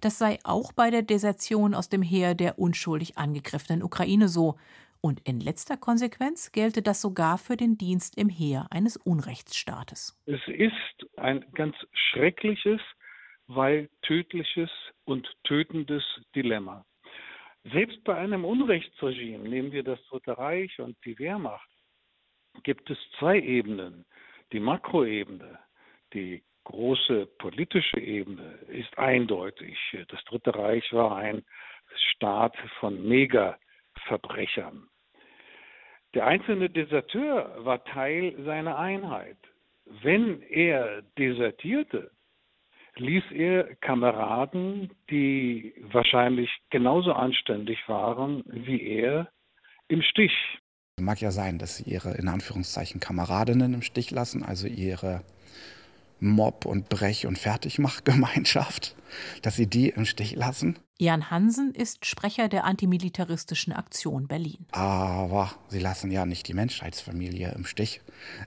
Das 0.00 0.18
sei 0.18 0.38
auch 0.44 0.72
bei 0.72 0.90
der 0.90 1.02
Desertion 1.02 1.74
aus 1.74 1.88
dem 1.88 2.02
Heer 2.02 2.34
der 2.34 2.58
unschuldig 2.58 3.18
angegriffenen 3.18 3.82
Ukraine 3.82 4.28
so. 4.28 4.56
Und 5.00 5.20
in 5.20 5.40
letzter 5.40 5.76
Konsequenz 5.76 6.50
gelte 6.50 6.82
das 6.82 7.00
sogar 7.00 7.38
für 7.38 7.56
den 7.56 7.78
Dienst 7.78 8.18
im 8.18 8.28
Heer 8.28 8.66
eines 8.70 8.96
Unrechtsstaates. 8.96 10.18
Es 10.26 10.40
ist 10.48 11.18
ein 11.18 11.44
ganz 11.54 11.76
schreckliches, 11.92 12.80
weil 13.46 13.88
tödliches 14.02 14.70
und 15.04 15.26
tötendes 15.44 16.04
Dilemma. 16.34 16.84
Selbst 17.64 18.02
bei 18.04 18.16
einem 18.16 18.44
Unrechtsregime, 18.44 19.48
nehmen 19.48 19.72
wir 19.72 19.82
das 19.82 20.02
Dritte 20.06 20.36
Reich 20.36 20.78
und 20.80 20.96
die 21.04 21.18
Wehrmacht, 21.18 21.68
gibt 22.62 22.90
es 22.90 22.98
zwei 23.18 23.38
Ebenen. 23.40 24.04
Die 24.52 24.60
Makroebene, 24.60 25.58
die 26.14 26.42
große 26.68 27.26
politische 27.38 27.98
Ebene 27.98 28.58
ist 28.68 28.96
eindeutig. 28.98 29.76
Das 30.08 30.22
Dritte 30.24 30.54
Reich 30.54 30.92
war 30.92 31.16
ein 31.16 31.42
Staat 32.12 32.54
von 32.78 33.08
Mega-Verbrechern. 33.08 34.86
Der 36.14 36.26
einzelne 36.26 36.68
Deserteur 36.68 37.64
war 37.64 37.84
Teil 37.84 38.34
seiner 38.44 38.78
Einheit. 38.78 39.38
Wenn 40.02 40.42
er 40.42 41.02
desertierte, 41.16 42.10
ließ 42.96 43.24
er 43.32 43.74
Kameraden, 43.76 44.90
die 45.08 45.72
wahrscheinlich 45.90 46.50
genauso 46.68 47.12
anständig 47.12 47.78
waren 47.88 48.42
wie 48.46 48.82
er, 48.82 49.28
im 49.88 50.02
Stich. 50.02 50.32
Mag 51.00 51.20
ja 51.22 51.30
sein, 51.30 51.58
dass 51.58 51.78
sie 51.78 51.90
ihre 51.90 52.14
in 52.18 52.28
Anführungszeichen 52.28 53.00
Kameradinnen 53.00 53.72
im 53.72 53.82
Stich 53.82 54.10
lassen, 54.10 54.42
also 54.42 54.66
ihre 54.66 55.22
Mob- 56.20 56.66
und 56.66 56.88
Brech- 56.88 57.26
und 57.26 57.38
Fertigmachgemeinschaft, 57.38 58.96
dass 59.42 59.56
sie 59.56 59.66
die 59.66 59.90
im 59.90 60.04
Stich 60.04 60.34
lassen. 60.34 60.78
Jan 60.98 61.30
Hansen 61.30 61.72
ist 61.74 62.06
Sprecher 62.06 62.48
der 62.48 62.64
antimilitaristischen 62.64 63.72
Aktion 63.72 64.26
Berlin. 64.26 64.66
Aber 64.72 65.52
sie 65.68 65.78
lassen 65.78 66.10
ja 66.10 66.26
nicht 66.26 66.48
die 66.48 66.54
Menschheitsfamilie 66.54 67.52
im 67.52 67.64
Stich. 67.64 68.00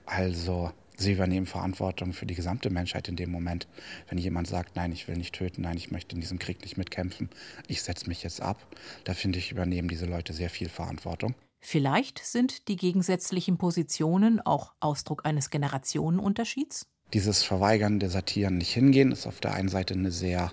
Also 0.04 0.70
sie 0.98 1.12
übernehmen 1.12 1.46
Verantwortung 1.46 2.12
für 2.12 2.26
die 2.26 2.34
gesamte 2.34 2.68
Menschheit 2.68 3.08
in 3.08 3.16
dem 3.16 3.30
Moment. 3.30 3.68
Wenn 4.08 4.18
jemand 4.18 4.48
sagt, 4.48 4.76
nein, 4.76 4.92
ich 4.92 5.08
will 5.08 5.16
nicht 5.16 5.34
töten, 5.34 5.62
nein, 5.62 5.78
ich 5.78 5.90
möchte 5.90 6.14
in 6.14 6.20
diesem 6.20 6.38
Krieg 6.38 6.60
nicht 6.60 6.76
mitkämpfen, 6.76 7.30
ich 7.68 7.82
setze 7.82 8.06
mich 8.08 8.22
jetzt 8.22 8.42
ab, 8.42 8.58
da 9.04 9.14
finde 9.14 9.38
ich, 9.38 9.50
übernehmen 9.50 9.88
diese 9.88 10.06
Leute 10.06 10.34
sehr 10.34 10.50
viel 10.50 10.68
Verantwortung. 10.68 11.34
Vielleicht 11.64 12.18
sind 12.18 12.68
die 12.68 12.76
gegensätzlichen 12.76 13.56
Positionen 13.56 14.40
auch 14.40 14.74
Ausdruck 14.80 15.24
eines 15.24 15.48
Generationenunterschieds? 15.48 16.86
Dieses 17.14 17.42
Verweigern, 17.42 17.98
Desertieren, 17.98 18.56
nicht 18.56 18.72
hingehen, 18.72 19.12
ist 19.12 19.26
auf 19.26 19.38
der 19.38 19.52
einen 19.52 19.68
Seite 19.68 19.92
eine 19.92 20.10
sehr 20.10 20.50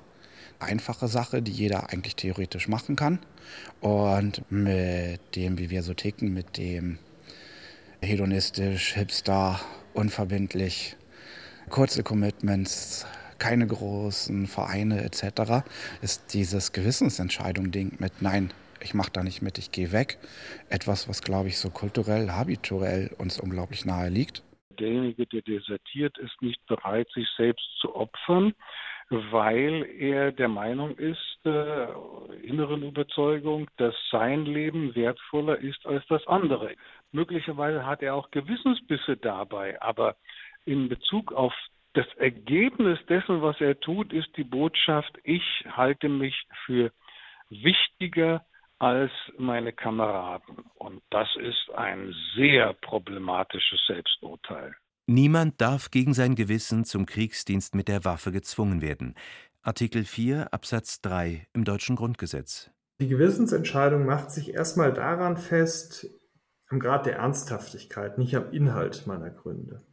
einfache 0.59 1.07
Sache, 1.07 1.41
die 1.41 1.53
jeder 1.53 1.89
eigentlich 1.89 2.17
theoretisch 2.17 2.67
machen 2.67 2.97
kann. 2.97 3.19
Und 3.79 4.43
mit 4.51 5.21
dem, 5.37 5.57
wie 5.57 5.69
wir 5.69 5.83
so 5.83 5.93
ticken, 5.93 6.33
mit 6.33 6.57
dem 6.57 6.97
hedonistisch, 8.01 8.93
hipster, 8.93 9.61
unverbindlich, 9.93 10.97
kurze 11.69 12.03
Commitments, 12.03 13.05
keine 13.37 13.65
großen 13.65 14.47
Vereine 14.47 15.01
etc., 15.03 15.63
ist 16.01 16.33
dieses 16.33 16.73
Gewissensentscheidung-Ding 16.73 17.93
mit 17.99 18.21
Nein, 18.21 18.51
ich 18.81 18.93
mache 18.93 19.11
da 19.13 19.23
nicht 19.23 19.41
mit, 19.41 19.57
ich 19.59 19.71
gehe 19.71 19.93
weg. 19.93 20.17
Etwas, 20.67 21.07
was, 21.07 21.21
glaube 21.21 21.47
ich, 21.47 21.57
so 21.57 21.69
kulturell, 21.69 22.31
habituell 22.31 23.11
uns 23.17 23.39
unglaublich 23.39 23.85
nahe 23.85 24.09
liegt 24.09 24.43
derjenige, 24.79 25.25
der 25.27 25.41
desertiert, 25.41 26.17
ist 26.17 26.41
nicht 26.41 26.65
bereit, 26.67 27.09
sich 27.11 27.27
selbst 27.37 27.67
zu 27.79 27.95
opfern, 27.95 28.53
weil 29.09 29.85
er 29.97 30.31
der 30.31 30.47
Meinung 30.47 30.95
ist, 30.97 31.39
äh, 31.45 31.87
inneren 32.43 32.83
Überzeugung, 32.83 33.67
dass 33.77 33.95
sein 34.11 34.45
Leben 34.45 34.95
wertvoller 34.95 35.57
ist 35.57 35.85
als 35.85 36.05
das 36.07 36.25
andere. 36.27 36.75
Möglicherweise 37.11 37.85
hat 37.85 38.03
er 38.03 38.15
auch 38.15 38.29
Gewissensbisse 38.31 39.17
dabei, 39.17 39.81
aber 39.81 40.15
in 40.65 40.89
Bezug 40.89 41.33
auf 41.33 41.53
das 41.93 42.07
Ergebnis 42.17 42.99
dessen, 43.07 43.41
was 43.41 43.59
er 43.59 43.79
tut, 43.79 44.13
ist 44.13 44.29
die 44.37 44.43
Botschaft, 44.43 45.17
ich 45.23 45.65
halte 45.71 46.07
mich 46.07 46.45
für 46.65 46.91
wichtiger 47.49 48.45
als 48.79 49.11
meine 49.37 49.73
Kameraden. 49.73 50.57
Und 50.75 51.01
das 51.11 51.27
ist 51.39 51.69
ein 51.75 52.13
sehr 52.35 52.73
problematisches 52.73 53.79
Selbsturteil. 53.87 54.73
Niemand 55.07 55.59
darf 55.59 55.91
gegen 55.91 56.13
sein 56.13 56.35
Gewissen 56.35 56.85
zum 56.85 57.05
Kriegsdienst 57.05 57.75
mit 57.75 57.87
der 57.87 58.05
Waffe 58.05 58.31
gezwungen 58.31 58.81
werden. 58.81 59.15
Artikel 59.61 60.05
4 60.05 60.53
Absatz 60.53 61.01
3 61.01 61.47
im 61.53 61.65
deutschen 61.65 61.95
Grundgesetz. 61.95 62.71
Die 63.01 63.07
Gewissensentscheidung 63.07 64.05
macht 64.05 64.31
sich 64.31 64.53
erstmal 64.53 64.93
daran 64.93 65.37
fest, 65.37 66.07
am 66.67 66.79
Grad 66.79 67.05
der 67.05 67.15
Ernsthaftigkeit, 67.15 68.17
nicht 68.17 68.35
am 68.35 68.51
Inhalt 68.51 69.07
meiner 69.07 69.31
Gründe. 69.31 69.85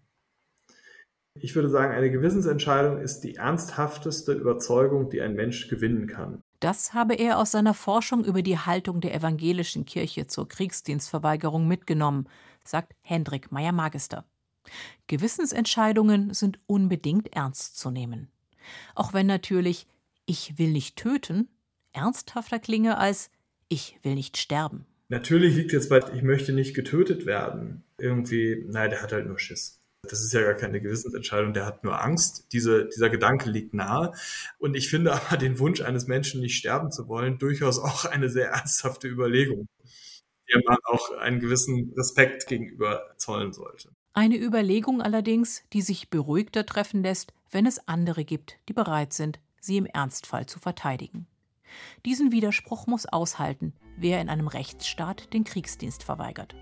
Ich 1.34 1.54
würde 1.54 1.68
sagen, 1.68 1.92
eine 1.92 2.10
Gewissensentscheidung 2.10 2.98
ist 2.98 3.20
die 3.20 3.36
ernsthafteste 3.36 4.32
Überzeugung, 4.32 5.10
die 5.10 5.20
ein 5.20 5.34
Mensch 5.34 5.68
gewinnen 5.68 6.06
kann. 6.06 6.42
Das 6.60 6.94
habe 6.94 7.14
er 7.14 7.38
aus 7.38 7.52
seiner 7.52 7.74
Forschung 7.74 8.24
über 8.24 8.42
die 8.42 8.58
Haltung 8.58 9.00
der 9.00 9.14
evangelischen 9.14 9.84
Kirche 9.84 10.26
zur 10.26 10.48
Kriegsdienstverweigerung 10.48 11.68
mitgenommen, 11.68 12.28
sagt 12.64 12.94
Hendrik 13.02 13.52
Meyer-Magister. 13.52 14.24
Gewissensentscheidungen 15.06 16.34
sind 16.34 16.58
unbedingt 16.66 17.34
ernst 17.34 17.78
zu 17.78 17.90
nehmen. 17.90 18.28
Auch 18.94 19.12
wenn 19.12 19.26
natürlich 19.26 19.86
ich 20.24 20.58
will 20.58 20.72
nicht 20.72 20.96
töten 20.96 21.48
ernsthafter 21.92 22.58
klinge 22.58 22.98
als 22.98 23.30
ich 23.68 23.98
will 24.02 24.14
nicht 24.14 24.36
sterben. 24.36 24.86
Natürlich 25.08 25.54
liegt 25.54 25.72
jetzt 25.72 25.88
bei 25.88 26.00
ich 26.14 26.22
möchte 26.22 26.52
nicht 26.52 26.74
getötet 26.74 27.26
werden. 27.26 27.84
Irgendwie, 27.98 28.64
nein, 28.68 28.90
der 28.90 29.02
hat 29.02 29.12
halt 29.12 29.26
nur 29.26 29.38
Schiss. 29.38 29.80
Das 30.12 30.20
ist 30.20 30.32
ja 30.32 30.42
gar 30.42 30.54
keine 30.54 30.80
Gewissensentscheidung, 30.80 31.52
der 31.52 31.66
hat 31.66 31.84
nur 31.84 32.02
Angst. 32.02 32.46
Diese, 32.52 32.86
dieser 32.86 33.10
Gedanke 33.10 33.50
liegt 33.50 33.74
nahe. 33.74 34.12
Und 34.58 34.76
ich 34.76 34.88
finde 34.88 35.12
aber 35.12 35.36
den 35.36 35.58
Wunsch 35.58 35.80
eines 35.80 36.06
Menschen, 36.06 36.40
nicht 36.40 36.56
sterben 36.56 36.90
zu 36.90 37.08
wollen, 37.08 37.38
durchaus 37.38 37.78
auch 37.78 38.04
eine 38.04 38.28
sehr 38.28 38.50
ernsthafte 38.50 39.08
Überlegung, 39.08 39.68
der 40.52 40.62
man 40.66 40.78
auch 40.84 41.12
einen 41.12 41.40
gewissen 41.40 41.92
Respekt 41.96 42.46
gegenüber 42.46 43.14
zollen 43.16 43.52
sollte. 43.52 43.90
Eine 44.12 44.38
Überlegung 44.38 45.02
allerdings, 45.02 45.62
die 45.72 45.82
sich 45.82 46.08
beruhigter 46.08 46.64
treffen 46.64 47.02
lässt, 47.02 47.34
wenn 47.50 47.66
es 47.66 47.86
andere 47.86 48.24
gibt, 48.24 48.58
die 48.68 48.72
bereit 48.72 49.12
sind, 49.12 49.38
sie 49.60 49.76
im 49.76 49.86
Ernstfall 49.86 50.46
zu 50.46 50.58
verteidigen. 50.58 51.26
Diesen 52.04 52.32
Widerspruch 52.32 52.86
muss 52.86 53.06
aushalten, 53.06 53.74
wer 53.98 54.20
in 54.20 54.28
einem 54.28 54.48
Rechtsstaat 54.48 55.32
den 55.32 55.44
Kriegsdienst 55.44 56.02
verweigert. 56.02 56.54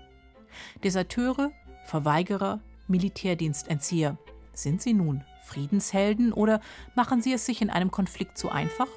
Deserteure, 0.83 1.51
Verweigerer, 1.85 2.61
Militärdienstentzieher, 2.87 4.17
sind 4.53 4.81
sie 4.81 4.93
nun 4.93 5.23
Friedenshelden 5.43 6.33
oder 6.33 6.59
machen 6.95 7.21
sie 7.21 7.33
es 7.33 7.45
sich 7.45 7.61
in 7.61 7.69
einem 7.69 7.91
Konflikt 7.91 8.37
zu 8.37 8.49
einfach? 8.49 8.87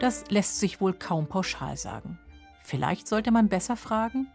Das 0.00 0.30
lässt 0.30 0.60
sich 0.60 0.80
wohl 0.80 0.92
kaum 0.92 1.26
pauschal 1.26 1.76
sagen. 1.76 2.18
Vielleicht 2.62 3.08
sollte 3.08 3.30
man 3.30 3.48
besser 3.48 3.76
fragen, 3.76 4.26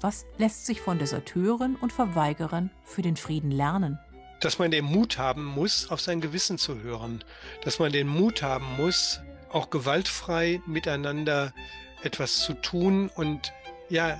was 0.00 0.26
lässt 0.38 0.66
sich 0.66 0.80
von 0.80 0.98
Deserteuren 0.98 1.76
und 1.76 1.92
Verweigerern 1.92 2.70
für 2.84 3.02
den 3.02 3.16
Frieden 3.16 3.50
lernen? 3.50 3.98
Dass 4.40 4.58
man 4.58 4.70
den 4.70 4.84
Mut 4.84 5.18
haben 5.18 5.44
muss, 5.44 5.90
auf 5.90 6.00
sein 6.00 6.20
Gewissen 6.20 6.58
zu 6.58 6.82
hören. 6.82 7.24
Dass 7.62 7.78
man 7.78 7.92
den 7.92 8.06
Mut 8.06 8.42
haben 8.42 8.66
muss, 8.76 9.20
auch 9.50 9.70
gewaltfrei 9.70 10.60
miteinander 10.66 11.54
etwas 12.02 12.40
zu 12.40 12.54
tun. 12.54 13.10
Und 13.14 13.52
ja, 13.88 14.18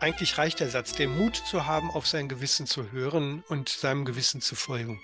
eigentlich 0.00 0.38
reicht 0.38 0.60
der 0.60 0.68
Satz, 0.68 0.92
den 0.92 1.16
Mut 1.16 1.36
zu 1.36 1.66
haben, 1.66 1.90
auf 1.90 2.06
sein 2.06 2.28
Gewissen 2.28 2.66
zu 2.66 2.92
hören 2.92 3.42
und 3.48 3.68
seinem 3.68 4.04
Gewissen 4.04 4.40
zu 4.40 4.54
folgen. 4.54 5.00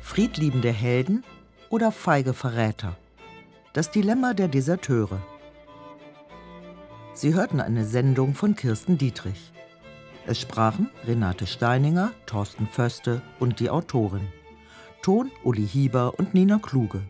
Friedliebende 0.00 0.72
Helden 0.72 1.24
oder 1.70 1.92
feige 1.92 2.34
Verräter? 2.34 2.96
Das 3.72 3.90
Dilemma 3.90 4.34
der 4.34 4.48
Deserteure. 4.48 5.22
Sie 7.14 7.34
hörten 7.34 7.60
eine 7.60 7.84
Sendung 7.84 8.34
von 8.34 8.56
Kirsten 8.56 8.98
Dietrich. 8.98 9.52
Es 10.26 10.40
sprachen 10.40 10.90
Renate 11.06 11.46
Steininger, 11.46 12.12
Thorsten 12.26 12.66
Föste 12.66 13.22
und 13.38 13.60
die 13.60 13.70
Autorin. 13.70 14.26
Ton 15.02 15.30
Uli 15.44 15.66
Hieber 15.66 16.18
und 16.18 16.34
Nina 16.34 16.58
Kluge. 16.58 17.02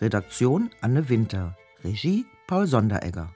Redaktion 0.00 0.70
Anne 0.80 1.04
Winter. 1.08 1.54
Regie 1.84 2.24
Paul 2.46 2.66
Sonderegger. 2.66 3.28